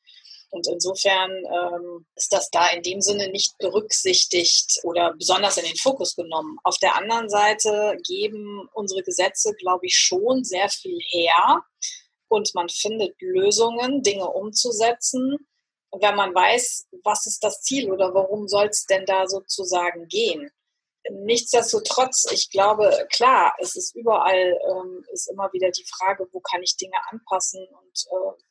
[0.51, 5.77] Und insofern ähm, ist das da in dem Sinne nicht berücksichtigt oder besonders in den
[5.77, 6.57] Fokus genommen.
[6.63, 11.63] Auf der anderen Seite geben unsere Gesetze, glaube ich, schon sehr viel her
[12.27, 15.37] und man findet Lösungen, Dinge umzusetzen,
[15.99, 20.49] wenn man weiß, was ist das Ziel oder warum soll es denn da sozusagen gehen.
[21.09, 26.61] Nichtsdestotrotz, ich glaube, klar, es ist überall, ähm, ist immer wieder die Frage, wo kann
[26.61, 28.41] ich Dinge anpassen und äh,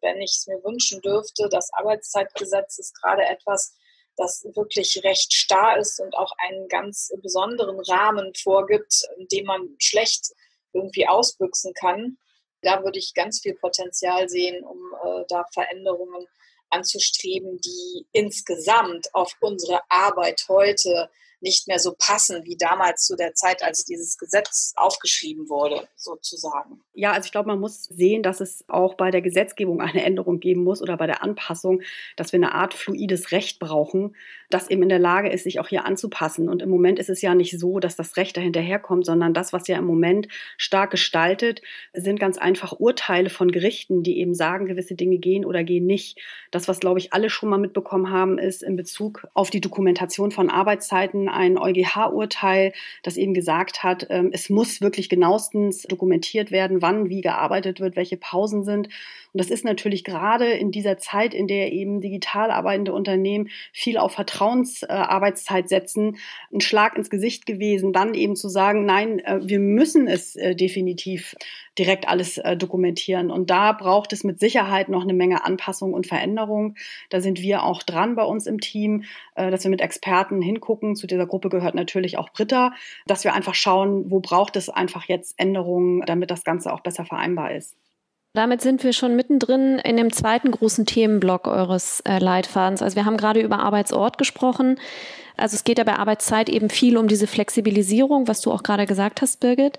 [0.00, 1.48] wenn ich es mir wünschen dürfte.
[1.50, 3.74] Das Arbeitszeitgesetz ist gerade etwas,
[4.16, 9.76] das wirklich recht starr ist und auch einen ganz besonderen Rahmen vorgibt, in dem man
[9.78, 10.32] schlecht
[10.72, 12.18] irgendwie ausbüchsen kann.
[12.62, 16.26] Da würde ich ganz viel Potenzial sehen, um äh, da Veränderungen
[16.68, 23.34] anzustreben, die insgesamt auf unsere Arbeit heute nicht mehr so passen wie damals zu der
[23.34, 26.80] Zeit, als dieses Gesetz aufgeschrieben wurde, sozusagen.
[26.94, 30.40] Ja, also ich glaube, man muss sehen, dass es auch bei der Gesetzgebung eine Änderung
[30.40, 31.82] geben muss oder bei der Anpassung,
[32.16, 34.14] dass wir eine Art fluides Recht brauchen,
[34.50, 36.48] das eben in der Lage ist, sich auch hier anzupassen.
[36.48, 39.68] Und im Moment ist es ja nicht so, dass das Recht dahinterherkommt, sondern das, was
[39.68, 41.62] ja im Moment stark gestaltet,
[41.94, 46.18] sind ganz einfach Urteile von Gerichten, die eben sagen, gewisse Dinge gehen oder gehen nicht.
[46.50, 50.32] Das, was, glaube ich, alle schon mal mitbekommen haben, ist in Bezug auf die Dokumentation
[50.32, 56.82] von Arbeitszeiten ein EuGH-Urteil, das eben gesagt hat, ähm, es muss wirklich genauestens dokumentiert werden,
[56.82, 58.88] wann wie gearbeitet wird, welche Pausen sind.
[59.32, 63.96] Und das ist natürlich gerade in dieser Zeit, in der eben digital arbeitende Unternehmen viel
[63.96, 66.16] auf Vertrauensarbeitszeit setzen,
[66.52, 70.54] ein Schlag ins Gesicht gewesen, dann eben zu sagen, nein, äh, wir müssen es äh,
[70.54, 71.34] definitiv
[71.80, 73.30] direkt alles äh, dokumentieren.
[73.30, 76.76] Und da braucht es mit Sicherheit noch eine Menge Anpassung und Veränderung.
[77.08, 80.94] Da sind wir auch dran bei uns im Team, dass wir mit Experten hingucken.
[80.94, 82.74] Zu dieser Gruppe gehört natürlich auch Britta,
[83.06, 87.06] dass wir einfach schauen, wo braucht es einfach jetzt Änderungen, damit das Ganze auch besser
[87.06, 87.76] vereinbar ist.
[88.32, 92.80] Damit sind wir schon mittendrin in dem zweiten großen Themenblock eures äh, Leitfadens.
[92.80, 94.78] Also wir haben gerade über Arbeitsort gesprochen.
[95.36, 98.86] Also es geht ja bei Arbeitszeit eben viel um diese Flexibilisierung, was du auch gerade
[98.86, 99.78] gesagt hast, Birgit.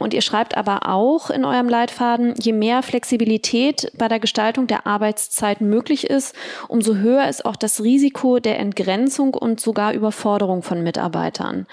[0.00, 4.86] Und ihr schreibt aber auch in eurem Leitfaden, je mehr Flexibilität bei der Gestaltung der
[4.86, 6.34] Arbeitszeit möglich ist,
[6.68, 11.66] umso höher ist auch das Risiko der Entgrenzung und sogar Überforderung von Mitarbeitern.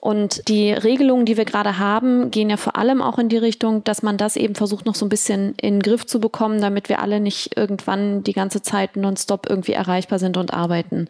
[0.00, 3.84] Und die Regelungen, die wir gerade haben, gehen ja vor allem auch in die Richtung,
[3.84, 6.88] dass man das eben versucht, noch so ein bisschen in den Griff zu bekommen, damit
[6.88, 11.08] wir alle nicht irgendwann die ganze Zeit nonstop irgendwie erreichbar sind und arbeiten.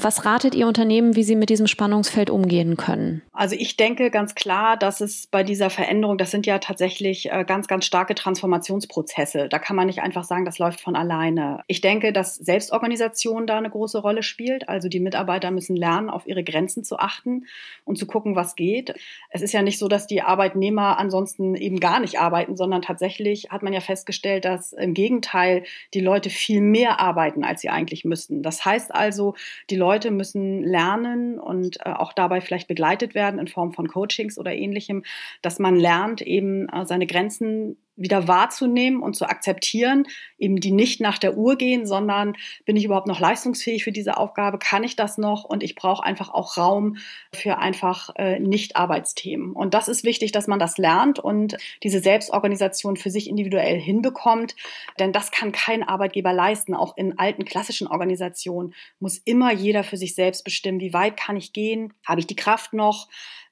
[0.00, 3.22] Was ratet ihr Unternehmen, wie sie mit diesem Spannungsfeld umgehen können?
[3.32, 7.44] Also ich denke ganz klar, dass es bei dieser Veränderung, das sind ja tatsächlich äh,
[7.44, 9.48] ganz, ganz starke Transformationsprozesse.
[9.48, 11.62] Da kann man nicht einfach sagen, das läuft von alleine.
[11.66, 14.68] Ich denke, dass Selbstorganisation da eine große Rolle spielt.
[14.68, 17.46] Also die Mitarbeiter müssen lernen, auf ihre Grenzen zu achten
[17.84, 18.94] und zu gucken, gucken, was geht.
[19.30, 23.48] Es ist ja nicht so, dass die Arbeitnehmer ansonsten eben gar nicht arbeiten, sondern tatsächlich
[23.50, 25.64] hat man ja festgestellt, dass im Gegenteil
[25.94, 28.42] die Leute viel mehr arbeiten, als sie eigentlich müssten.
[28.42, 29.34] Das heißt also,
[29.70, 34.38] die Leute müssen lernen und äh, auch dabei vielleicht begleitet werden in Form von Coachings
[34.38, 35.04] oder ähnlichem,
[35.42, 40.06] dass man lernt, eben äh, seine Grenzen wieder wahrzunehmen und zu akzeptieren,
[40.38, 44.16] eben die nicht nach der Uhr gehen, sondern bin ich überhaupt noch leistungsfähig für diese
[44.16, 45.44] Aufgabe, kann ich das noch?
[45.44, 46.96] Und ich brauche einfach auch Raum
[47.32, 49.52] für einfach äh, Nicht-Arbeitsthemen.
[49.52, 54.54] Und das ist wichtig, dass man das lernt und diese Selbstorganisation für sich individuell hinbekommt,
[54.98, 56.74] denn das kann kein Arbeitgeber leisten.
[56.74, 61.36] Auch in alten klassischen Organisationen muss immer jeder für sich selbst bestimmen, wie weit kann
[61.36, 63.08] ich gehen, habe ich die Kraft noch,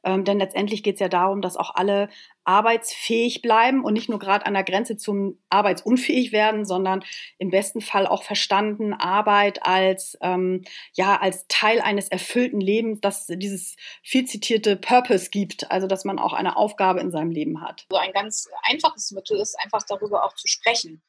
[0.07, 2.09] ähm, denn letztendlich geht es ja darum, dass auch alle
[2.45, 7.05] arbeitsfähig bleiben und nicht nur gerade an der Grenze zum arbeitsunfähig werden, sondern
[7.38, 10.62] im besten Fall auch verstanden Arbeit als ähm,
[10.95, 16.21] ja als Teil eines erfüllten Lebens, dass dieses viel zitierte Purpose gibt, also dass man
[16.21, 17.87] auch eine Aufgabe in seinem Leben hat.
[17.90, 21.03] So ein ganz einfaches Mittel ist einfach darüber auch zu sprechen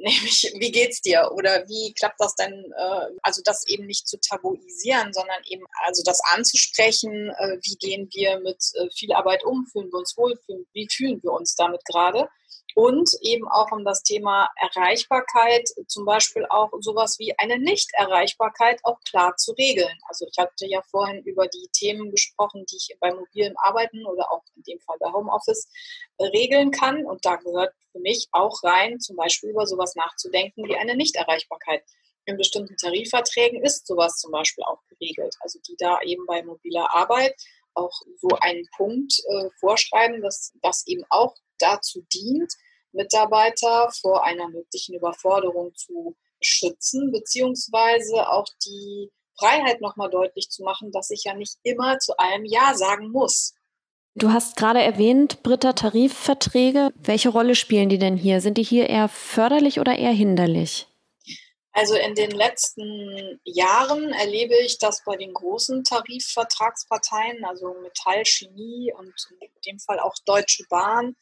[0.00, 1.30] nämlich wie geht's dir?
[1.32, 6.02] Oder wie klappt das denn, äh, also das eben nicht zu tabuisieren, sondern eben also
[6.04, 10.38] das anzusprechen, äh, wie gehen wir mit äh, viel Arbeit um, fühlen wir uns wohl,
[10.72, 12.28] wie fühlen wir uns damit gerade
[12.74, 18.98] und eben auch um das Thema Erreichbarkeit, zum Beispiel auch sowas wie eine Nichterreichbarkeit auch
[19.08, 19.98] klar zu regeln.
[20.08, 24.32] Also ich hatte ja vorhin über die Themen gesprochen, die ich bei mobilem Arbeiten oder
[24.32, 25.68] auch in dem Fall bei Homeoffice
[26.18, 27.04] äh, regeln kann.
[27.04, 31.82] Und da gehört für mich auch rein, zum Beispiel über sowas nachzudenken wie eine Nichterreichbarkeit.
[32.26, 35.34] In bestimmten Tarifverträgen ist sowas zum Beispiel auch geregelt.
[35.40, 37.34] Also die da eben bei mobiler Arbeit
[37.74, 42.52] auch so einen Punkt äh, vorschreiben, dass das eben auch dazu dient,
[42.92, 50.90] Mitarbeiter vor einer möglichen Überforderung zu schützen, beziehungsweise auch die Freiheit nochmal deutlich zu machen,
[50.92, 53.54] dass ich ja nicht immer zu allem Ja sagen muss.
[54.14, 56.92] Du hast gerade erwähnt, Britta, Tarifverträge.
[56.96, 58.40] Welche Rolle spielen die denn hier?
[58.40, 60.88] Sind die hier eher förderlich oder eher hinderlich?
[61.72, 68.92] Also in den letzten Jahren erlebe ich, dass bei den großen Tarifvertragsparteien, also Metall, Chemie
[68.98, 71.14] und in dem Fall auch Deutsche Bahn,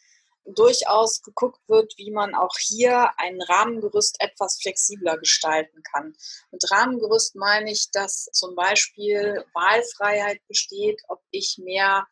[0.54, 6.14] durchaus geguckt wird, wie man auch hier ein Rahmengerüst etwas flexibler gestalten kann.
[6.50, 12.06] Mit Rahmengerüst meine ich, dass zum Beispiel Wahlfreiheit besteht, ob ich mehr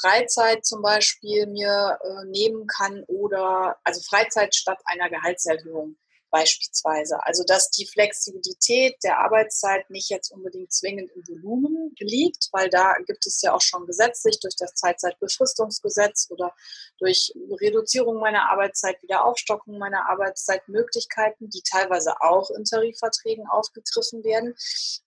[0.00, 5.96] Freizeit zum Beispiel mir äh, nehmen kann oder also Freizeit statt einer Gehaltserhöhung
[6.32, 7.24] beispielsweise.
[7.24, 12.96] Also dass die Flexibilität der Arbeitszeit nicht jetzt unbedingt zwingend im Volumen liegt, weil da
[13.06, 16.52] gibt es ja auch schon gesetzlich durch das Zeitzeitbefristungsgesetz oder
[16.98, 24.54] durch Reduzierung meiner Arbeitszeit, Wiederaufstockung meiner Arbeitszeit Möglichkeiten, die teilweise auch in Tarifverträgen aufgegriffen werden,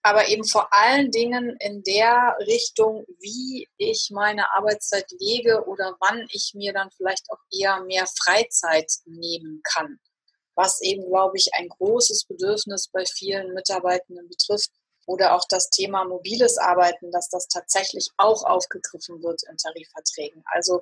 [0.04, 6.28] aber eben vor allen Dingen in der Richtung, wie ich meine Arbeitszeit lege oder wann
[6.32, 10.00] ich mir dann vielleicht auch eher mehr Freizeit nehmen kann
[10.56, 14.72] was eben, glaube ich, ein großes Bedürfnis bei vielen Mitarbeitenden betrifft.
[15.08, 20.44] Oder auch das Thema mobiles Arbeiten, dass das tatsächlich auch aufgegriffen wird in Tarifverträgen.
[20.46, 20.82] Also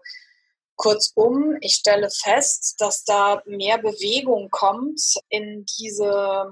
[0.78, 6.52] kurzum, ich stelle fest, dass da mehr Bewegung kommt in diese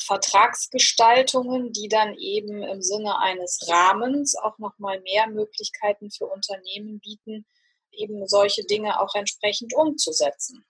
[0.00, 7.44] Vertragsgestaltungen, die dann eben im Sinne eines Rahmens auch nochmal mehr Möglichkeiten für Unternehmen bieten,
[7.90, 10.64] eben solche Dinge auch entsprechend umzusetzen.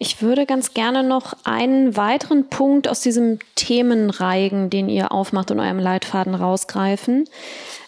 [0.00, 5.58] Ich würde ganz gerne noch einen weiteren Punkt aus diesem Themenreigen, den ihr aufmacht und
[5.58, 7.28] eurem Leitfaden rausgreifen.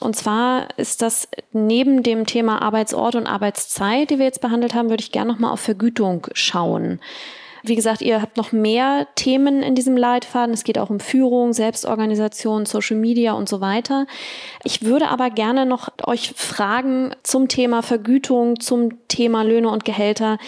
[0.01, 4.91] Und zwar ist das neben dem Thema Arbeitsort und Arbeitszeit, die wir jetzt behandelt haben,
[4.91, 6.99] würde ich gerne noch mal auf Vergütung schauen.
[7.63, 10.55] Wie gesagt, ihr habt noch mehr Themen in diesem Leitfaden.
[10.55, 14.07] Es geht auch um Führung, Selbstorganisation, Social Media und so weiter.
[14.65, 20.39] Ich würde aber gerne noch euch fragen zum Thema Vergütung, zum Thema Löhne und Gehälter.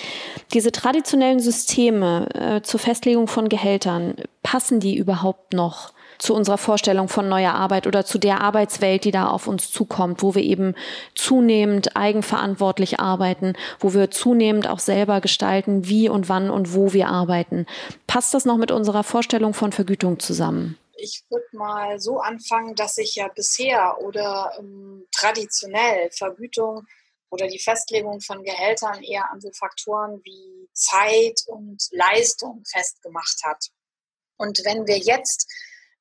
[0.54, 5.92] Diese traditionellen Systeme äh, zur Festlegung von Gehältern, passen die überhaupt noch?
[6.22, 10.22] Zu unserer Vorstellung von neuer Arbeit oder zu der Arbeitswelt, die da auf uns zukommt,
[10.22, 10.76] wo wir eben
[11.16, 17.08] zunehmend eigenverantwortlich arbeiten, wo wir zunehmend auch selber gestalten, wie und wann und wo wir
[17.08, 17.66] arbeiten.
[18.06, 20.78] Passt das noch mit unserer Vorstellung von Vergütung zusammen?
[20.94, 26.86] Ich würde mal so anfangen, dass ich ja bisher oder ähm, traditionell Vergütung
[27.30, 33.70] oder die Festlegung von Gehältern eher an so Faktoren wie Zeit und Leistung festgemacht hat.
[34.36, 35.48] Und wenn wir jetzt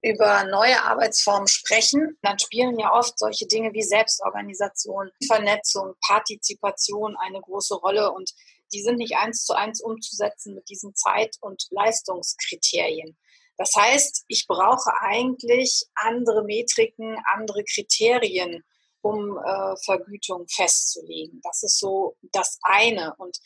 [0.03, 7.39] über neue Arbeitsformen sprechen, dann spielen ja oft solche Dinge wie Selbstorganisation, Vernetzung, Partizipation eine
[7.41, 8.31] große Rolle und
[8.73, 13.17] die sind nicht eins zu eins umzusetzen mit diesen Zeit- und Leistungskriterien.
[13.57, 18.63] Das heißt, ich brauche eigentlich andere Metriken, andere Kriterien,
[19.01, 21.41] um äh, Vergütung festzulegen.
[21.43, 23.13] Das ist so das eine.
[23.17, 23.37] Und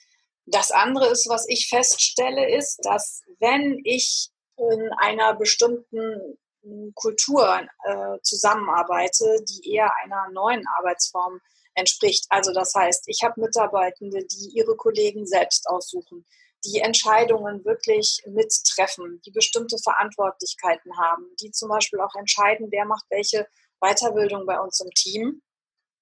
[0.46, 6.38] das andere ist, was ich feststelle, ist, dass wenn ich in einer bestimmten
[6.94, 11.40] Kultur äh, zusammenarbeite, die eher einer neuen Arbeitsform
[11.76, 12.26] entspricht.
[12.30, 16.26] Also das heißt, ich habe Mitarbeitende, die ihre Kollegen selbst aussuchen,
[16.66, 23.06] die Entscheidungen wirklich mittreffen, die bestimmte Verantwortlichkeiten haben, die zum Beispiel auch entscheiden, wer macht
[23.10, 23.48] welche
[23.82, 25.42] Weiterbildung bei uns im Team,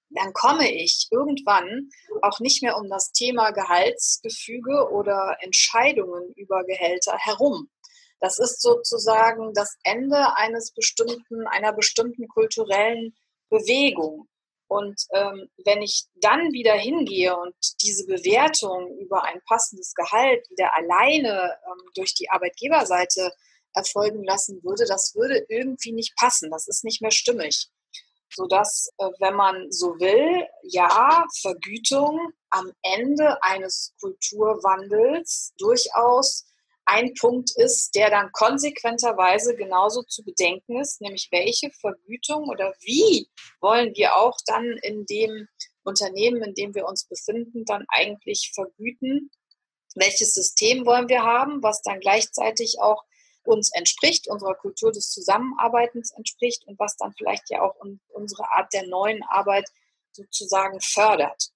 [0.09, 1.89] dann komme ich irgendwann
[2.22, 7.70] auch nicht mehr um das Thema Gehaltsgefüge oder Entscheidungen über Gehälter herum.
[8.24, 13.13] Das ist sozusagen das Ende eines bestimmten, einer bestimmten kulturellen
[13.49, 14.30] Bewegung.
[14.69, 20.74] Und ähm, wenn ich dann wieder hingehe und diese Bewertung über ein passendes Gehalt wieder
[20.74, 23.34] alleine ähm, durch die Arbeitgeberseite
[23.74, 26.49] erfolgen lassen würde, das würde irgendwie nicht passen.
[26.49, 27.67] Das ist nicht mehr stimmig.
[28.34, 36.45] Sodass, äh, wenn man so will, ja, Vergütung am Ende eines Kulturwandels durchaus
[36.86, 43.29] ein Punkt ist, der dann konsequenterweise genauso zu bedenken ist, nämlich welche Vergütung oder wie
[43.61, 45.47] wollen wir auch dann in dem
[45.84, 49.31] Unternehmen, in dem wir uns befinden, dann eigentlich vergüten?
[49.95, 53.03] Welches System wollen wir haben, was dann gleichzeitig auch
[53.45, 57.75] uns entspricht, unserer Kultur des Zusammenarbeitens entspricht und was dann vielleicht ja auch
[58.09, 59.69] unsere Art der neuen Arbeit
[60.11, 61.53] sozusagen fördert.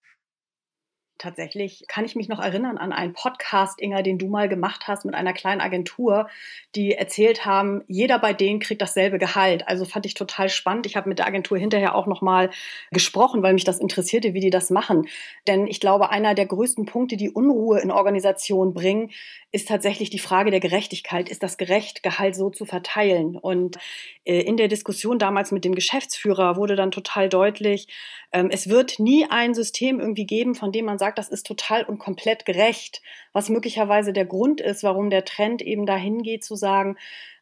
[1.18, 5.04] Tatsächlich kann ich mich noch erinnern an einen Podcast, Inga, den du mal gemacht hast
[5.04, 6.28] mit einer kleinen Agentur,
[6.76, 9.68] die erzählt haben, jeder bei denen kriegt dasselbe Gehalt.
[9.68, 10.86] Also fand ich total spannend.
[10.86, 12.52] Ich habe mit der Agentur hinterher auch noch mal
[12.92, 15.08] gesprochen, weil mich das interessierte, wie die das machen.
[15.48, 19.12] Denn ich glaube, einer der größten Punkte, die Unruhe in Organisationen bringen,
[19.52, 21.30] ist tatsächlich die Frage der Gerechtigkeit.
[21.30, 23.38] Ist das gerecht, Gehalt so zu verteilen?
[23.38, 23.78] Und
[24.26, 27.88] äh, in der Diskussion damals mit dem Geschäftsführer wurde dann total deutlich,
[28.34, 31.84] ähm, es wird nie ein System irgendwie geben, von dem man sagt, das ist total
[31.84, 33.02] und komplett gerecht,
[33.34, 36.98] was möglicherweise der Grund ist, warum der Trend eben dahin geht zu sagen,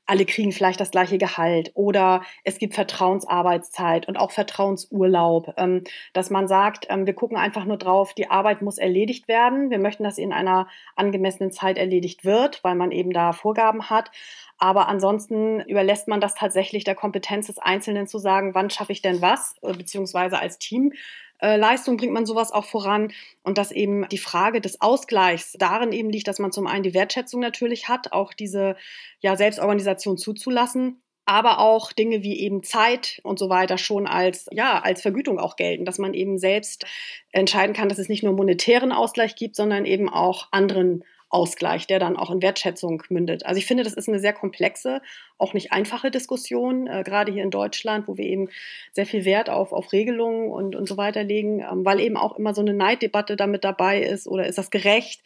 [0.06, 6.30] alle kriegen vielleicht das gleiche Gehalt oder es gibt Vertrauensarbeitszeit und auch Vertrauensurlaub, ähm, dass
[6.30, 9.70] man sagt, ähm, wir gucken einfach nur drauf, die Arbeit muss erledigt werden.
[9.70, 13.90] Wir möchten, dass sie in einer angemessenen Zeit erledigt wird, weil man eben da Vorgaben
[13.90, 14.12] hat.
[14.58, 19.02] Aber ansonsten überlässt man das tatsächlich der Kompetenz des Einzelnen zu sagen, wann schaffe ich
[19.02, 20.94] denn was, beziehungsweise als Team
[21.40, 21.60] äh,
[21.98, 23.12] bringt man sowas auch voran.
[23.44, 26.94] Und dass eben die Frage des Ausgleichs darin eben liegt, dass man zum einen die
[26.94, 28.76] Wertschätzung natürlich hat, auch diese
[29.20, 34.80] ja, Selbstorganisation zuzulassen aber auch Dinge wie eben Zeit und so weiter schon als, ja,
[34.80, 36.86] als Vergütung auch gelten, dass man eben selbst
[37.32, 41.04] entscheiden kann, dass es nicht nur monetären Ausgleich gibt, sondern eben auch anderen
[41.36, 43.46] Ausgleich, der dann auch in Wertschätzung mündet.
[43.46, 45.02] Also ich finde, das ist eine sehr komplexe,
[45.38, 48.48] auch nicht einfache Diskussion, äh, gerade hier in Deutschland, wo wir eben
[48.94, 52.40] sehr viel Wert auf, auf Regelungen und, und so weiter legen, ähm, weil eben auch
[52.40, 55.22] immer so eine Neiddebatte damit dabei ist oder ist das gerecht.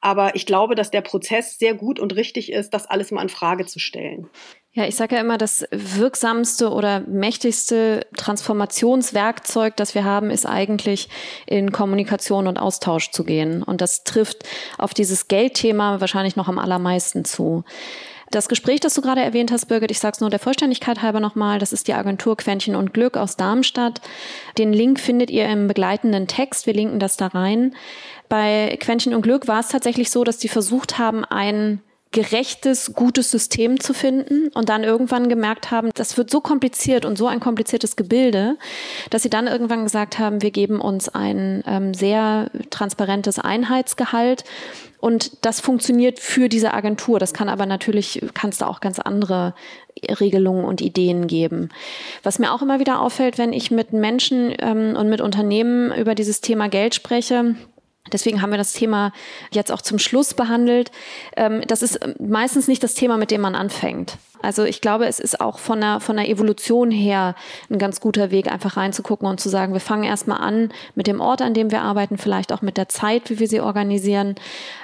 [0.00, 3.28] Aber ich glaube, dass der Prozess sehr gut und richtig ist, das alles mal in
[3.28, 4.30] Frage zu stellen.
[4.78, 11.08] Ja, ich sage ja immer, das wirksamste oder mächtigste Transformationswerkzeug, das wir haben, ist eigentlich
[11.46, 13.64] in Kommunikation und Austausch zu gehen.
[13.64, 14.44] Und das trifft
[14.78, 17.64] auf dieses Geldthema wahrscheinlich noch am allermeisten zu.
[18.30, 21.18] Das Gespräch, das du gerade erwähnt hast, Birgit, ich sage es nur der Vollständigkeit halber
[21.18, 24.00] nochmal, das ist die Agentur Quäntchen und Glück aus Darmstadt.
[24.58, 27.74] Den Link findet ihr im begleitenden Text, wir linken das da rein.
[28.28, 33.30] Bei Quäntchen und Glück war es tatsächlich so, dass die versucht haben, ein gerechtes, gutes
[33.30, 37.40] System zu finden und dann irgendwann gemerkt haben, das wird so kompliziert und so ein
[37.40, 38.56] kompliziertes Gebilde,
[39.10, 44.44] dass sie dann irgendwann gesagt haben, wir geben uns ein ähm, sehr transparentes Einheitsgehalt
[45.00, 47.18] und das funktioniert für diese Agentur.
[47.18, 49.54] Das kann aber natürlich, kannst du auch ganz andere
[50.20, 51.68] Regelungen und Ideen geben.
[52.22, 56.14] Was mir auch immer wieder auffällt, wenn ich mit Menschen ähm, und mit Unternehmen über
[56.14, 57.54] dieses Thema Geld spreche,
[58.12, 59.12] Deswegen haben wir das Thema
[59.50, 60.90] jetzt auch zum Schluss behandelt.
[61.36, 64.18] Ähm, das ist ähm, meistens nicht das Thema, mit dem man anfängt.
[64.40, 67.34] Also ich glaube, es ist auch von der, von der Evolution her
[67.70, 71.20] ein ganz guter Weg, einfach reinzugucken und zu sagen, wir fangen erstmal an mit dem
[71.20, 74.36] Ort, an dem wir arbeiten, vielleicht auch mit der Zeit, wie wir sie organisieren,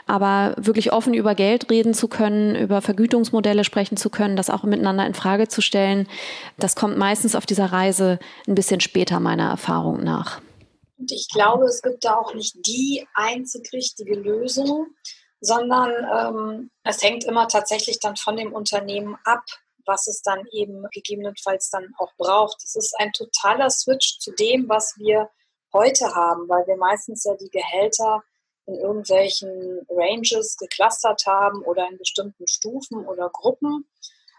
[0.07, 4.65] aber wirklich offen über Geld reden zu können, über Vergütungsmodelle sprechen zu können, das auch
[4.65, 6.09] miteinander in Frage zu stellen,
[6.59, 8.19] das kommt meistens auf dieser Reise
[8.49, 10.41] ein bisschen später meiner Erfahrung nach.
[11.05, 14.87] Und ich glaube, es gibt da auch nicht die einzig richtige Lösung,
[15.39, 19.43] sondern ähm, es hängt immer tatsächlich dann von dem Unternehmen ab,
[19.85, 22.57] was es dann eben gegebenenfalls dann auch braucht.
[22.65, 25.29] Es ist ein totaler Switch zu dem, was wir
[25.75, 28.23] heute haben, weil wir meistens ja die Gehälter
[28.65, 33.87] in irgendwelchen Ranges geclustert haben oder in bestimmten Stufen oder Gruppen.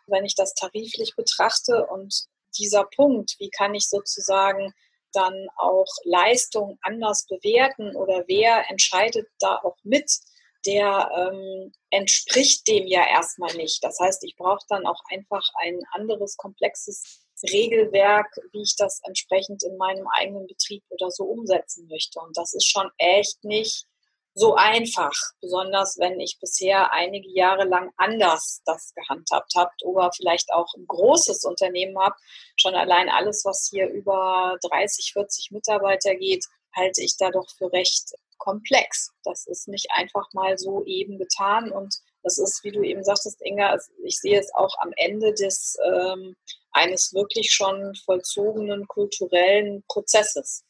[0.08, 2.26] Wenn ich das tariflich betrachte und
[2.58, 4.74] dieser Punkt, wie kann ich sozusagen
[5.16, 10.12] dann auch Leistung anders bewerten oder wer entscheidet da auch mit,
[10.66, 13.84] der ähm, entspricht dem ja erstmal nicht.
[13.84, 19.64] Das heißt, ich brauche dann auch einfach ein anderes komplexes Regelwerk, wie ich das entsprechend
[19.64, 22.20] in meinem eigenen Betrieb oder so umsetzen möchte.
[22.20, 23.86] Und das ist schon echt nicht
[24.38, 30.52] so einfach, besonders wenn ich bisher einige Jahre lang anders das gehandhabt habe oder vielleicht
[30.52, 32.16] auch ein großes Unternehmen habe.
[32.58, 37.72] Schon allein alles, was hier über 30, 40 Mitarbeiter geht, halte ich da doch für
[37.72, 39.12] recht komplex.
[39.24, 43.40] Das ist nicht einfach mal so eben getan und das ist, wie du eben sagtest,
[43.42, 46.36] Inga, ich sehe es auch am Ende des ähm,
[46.72, 50.65] eines wirklich schon vollzogenen kulturellen Prozesses.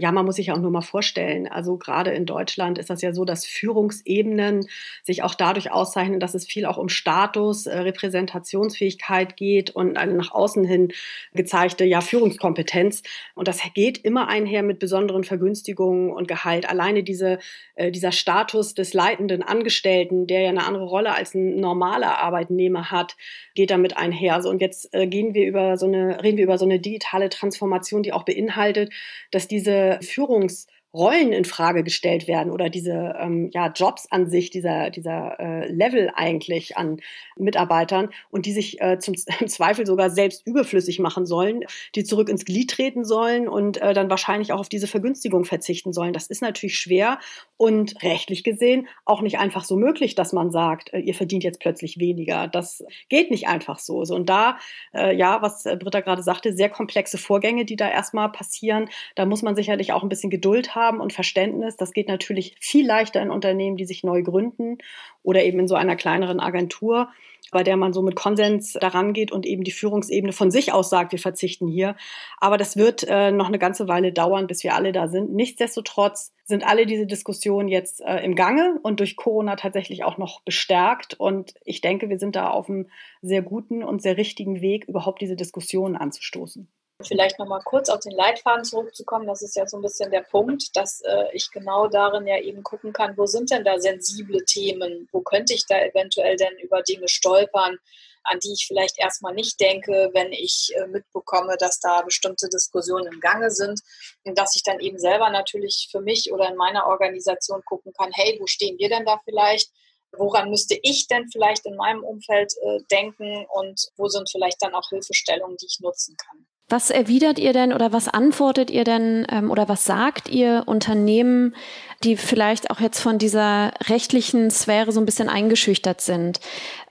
[0.00, 1.46] Ja, man muss sich auch nur mal vorstellen.
[1.46, 4.66] Also gerade in Deutschland ist das ja so, dass Führungsebenen
[5.02, 10.14] sich auch dadurch auszeichnen, dass es viel auch um Status, äh, Repräsentationsfähigkeit geht und eine
[10.14, 10.88] nach außen hin
[11.34, 13.02] gezeigte ja, Führungskompetenz.
[13.34, 16.66] Und das geht immer einher mit besonderen Vergünstigungen und Gehalt.
[16.66, 17.38] Alleine diese,
[17.74, 22.90] äh, dieser Status des leitenden Angestellten, der ja eine andere Rolle als ein normaler Arbeitnehmer
[22.90, 23.16] hat,
[23.54, 24.40] geht damit einher.
[24.40, 27.28] So, und jetzt äh, gehen wir über so eine, reden wir über so eine digitale
[27.28, 28.90] Transformation, die auch beinhaltet,
[29.30, 34.50] dass diese Führungs- Rollen in Frage gestellt werden oder diese ähm, ja, Jobs an sich,
[34.50, 37.00] dieser, dieser äh, Level eigentlich an
[37.36, 41.62] Mitarbeitern und die sich äh, zum im Zweifel sogar selbst überflüssig machen sollen,
[41.94, 45.92] die zurück ins Glied treten sollen und äh, dann wahrscheinlich auch auf diese Vergünstigung verzichten
[45.92, 46.12] sollen.
[46.12, 47.20] Das ist natürlich schwer
[47.56, 51.60] und rechtlich gesehen auch nicht einfach so möglich, dass man sagt, äh, ihr verdient jetzt
[51.60, 52.48] plötzlich weniger.
[52.48, 54.04] Das geht nicht einfach so.
[54.04, 54.58] so und da,
[54.92, 58.88] äh, ja, was äh, Britta gerade sagte, sehr komplexe Vorgänge, die da erstmal passieren.
[59.14, 61.76] Da muss man sicherlich auch ein bisschen Geduld haben haben und Verständnis.
[61.76, 64.78] Das geht natürlich viel leichter in Unternehmen, die sich neu gründen
[65.22, 67.08] oder eben in so einer kleineren Agentur,
[67.52, 70.88] bei der man so mit Konsens daran geht und eben die Führungsebene von sich aus
[70.88, 71.96] sagt, wir verzichten hier.
[72.38, 75.32] Aber das wird äh, noch eine ganze Weile dauern, bis wir alle da sind.
[75.32, 80.42] Nichtsdestotrotz sind alle diese Diskussionen jetzt äh, im Gange und durch Corona tatsächlich auch noch
[80.42, 81.14] bestärkt.
[81.14, 82.88] Und ich denke, wir sind da auf einem
[83.20, 86.68] sehr guten und sehr richtigen Weg, überhaupt diese Diskussionen anzustoßen.
[87.06, 90.76] Vielleicht nochmal kurz auf den Leitfaden zurückzukommen, das ist ja so ein bisschen der Punkt,
[90.76, 95.08] dass äh, ich genau darin ja eben gucken kann, wo sind denn da sensible Themen,
[95.10, 97.78] wo könnte ich da eventuell denn über Dinge stolpern,
[98.24, 103.10] an die ich vielleicht erstmal nicht denke, wenn ich äh, mitbekomme, dass da bestimmte Diskussionen
[103.12, 103.80] im Gange sind
[104.24, 108.10] und dass ich dann eben selber natürlich für mich oder in meiner Organisation gucken kann,
[108.12, 109.70] hey, wo stehen wir denn da vielleicht?
[110.12, 114.74] Woran müsste ich denn vielleicht in meinem Umfeld äh, denken und wo sind vielleicht dann
[114.74, 116.46] auch Hilfestellungen, die ich nutzen kann?
[116.70, 121.56] Was erwidert ihr denn oder was antwortet ihr denn ähm, oder was sagt ihr Unternehmen,
[122.04, 126.40] die vielleicht auch jetzt von dieser rechtlichen Sphäre so ein bisschen eingeschüchtert sind?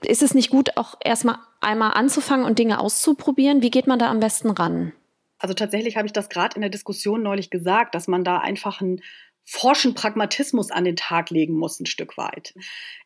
[0.02, 3.62] Ist es nicht gut, auch erstmal einmal anzufangen und Dinge auszuprobieren?
[3.62, 4.92] Wie geht man da am besten ran?
[5.38, 8.82] Also tatsächlich habe ich das gerade in der Diskussion neulich gesagt, dass man da einfach
[8.82, 9.00] ein
[9.52, 12.54] forschen Pragmatismus an den Tag legen muss, ein Stück weit.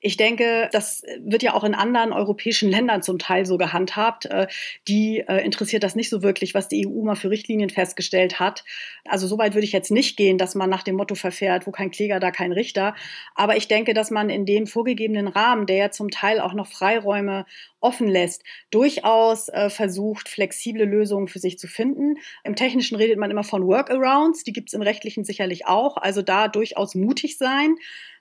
[0.00, 4.26] Ich denke, das wird ja auch in anderen europäischen Ländern zum Teil so gehandhabt.
[4.26, 4.48] Äh,
[4.86, 8.62] die äh, interessiert das nicht so wirklich, was die EU mal für Richtlinien festgestellt hat.
[9.06, 11.70] Also so weit würde ich jetzt nicht gehen, dass man nach dem Motto verfährt, wo
[11.70, 12.94] kein Kläger, da kein Richter.
[13.34, 16.66] Aber ich denke, dass man in dem vorgegebenen Rahmen, der ja zum Teil auch noch
[16.66, 17.46] Freiräume
[17.84, 22.16] offen lässt, durchaus äh, versucht, flexible Lösungen für sich zu finden.
[22.42, 25.96] Im Technischen redet man immer von Workarounds, die gibt es im Rechtlichen sicherlich auch.
[25.96, 27.76] Also da durchaus mutig sein,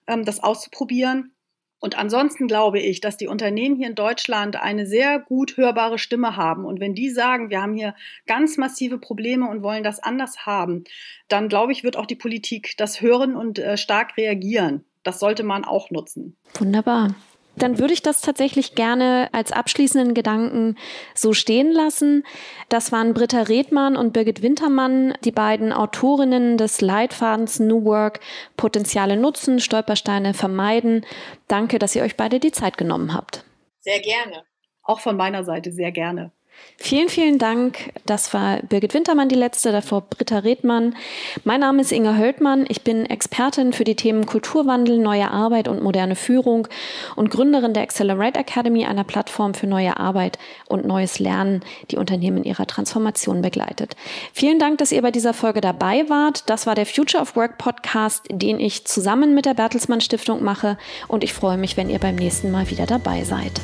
[0.08, 1.32] ähm, das auszuprobieren.
[1.80, 6.38] Und ansonsten glaube ich, dass die Unternehmen hier in Deutschland eine sehr gut hörbare Stimme
[6.38, 6.64] haben.
[6.64, 7.94] Und wenn die sagen, wir haben hier
[8.26, 10.86] ganz massive Probleme und wollen das anders haben,
[11.28, 14.86] dann glaube ich, wird auch die Politik das hören und äh, stark reagieren.
[15.04, 16.38] Das sollte man auch nutzen.
[16.54, 17.16] Wunderbar.
[17.56, 20.76] Dann würde ich das tatsächlich gerne als abschließenden Gedanken
[21.14, 22.24] so stehen lassen.
[22.70, 28.20] Das waren Britta Redmann und Birgit Wintermann, die beiden Autorinnen des Leitfadens New Work
[28.58, 31.06] Potenziale nutzen, Stolpersteine vermeiden.
[31.48, 33.44] Danke, dass ihr euch beide die Zeit genommen habt.
[33.80, 34.44] Sehr gerne.
[34.82, 36.32] Auch von meiner Seite sehr gerne.
[36.78, 37.94] Vielen, vielen Dank.
[38.06, 40.96] Das war Birgit Wintermann, die letzte, davor Britta Redmann.
[41.44, 42.66] Mein Name ist Inge Höldmann.
[42.68, 46.68] Ich bin Expertin für die Themen Kulturwandel, neue Arbeit und moderne Führung
[47.16, 52.40] und Gründerin der Accelerate Academy, einer Plattform für neue Arbeit und neues Lernen, die Unternehmen
[52.40, 53.96] in ihrer Transformation begleitet.
[54.34, 56.50] Vielen Dank, dass ihr bei dieser Folge dabei wart.
[56.50, 60.78] Das war der Future of Work Podcast, den ich zusammen mit der Bertelsmann Stiftung mache
[61.08, 63.62] und ich freue mich, wenn ihr beim nächsten Mal wieder dabei seid.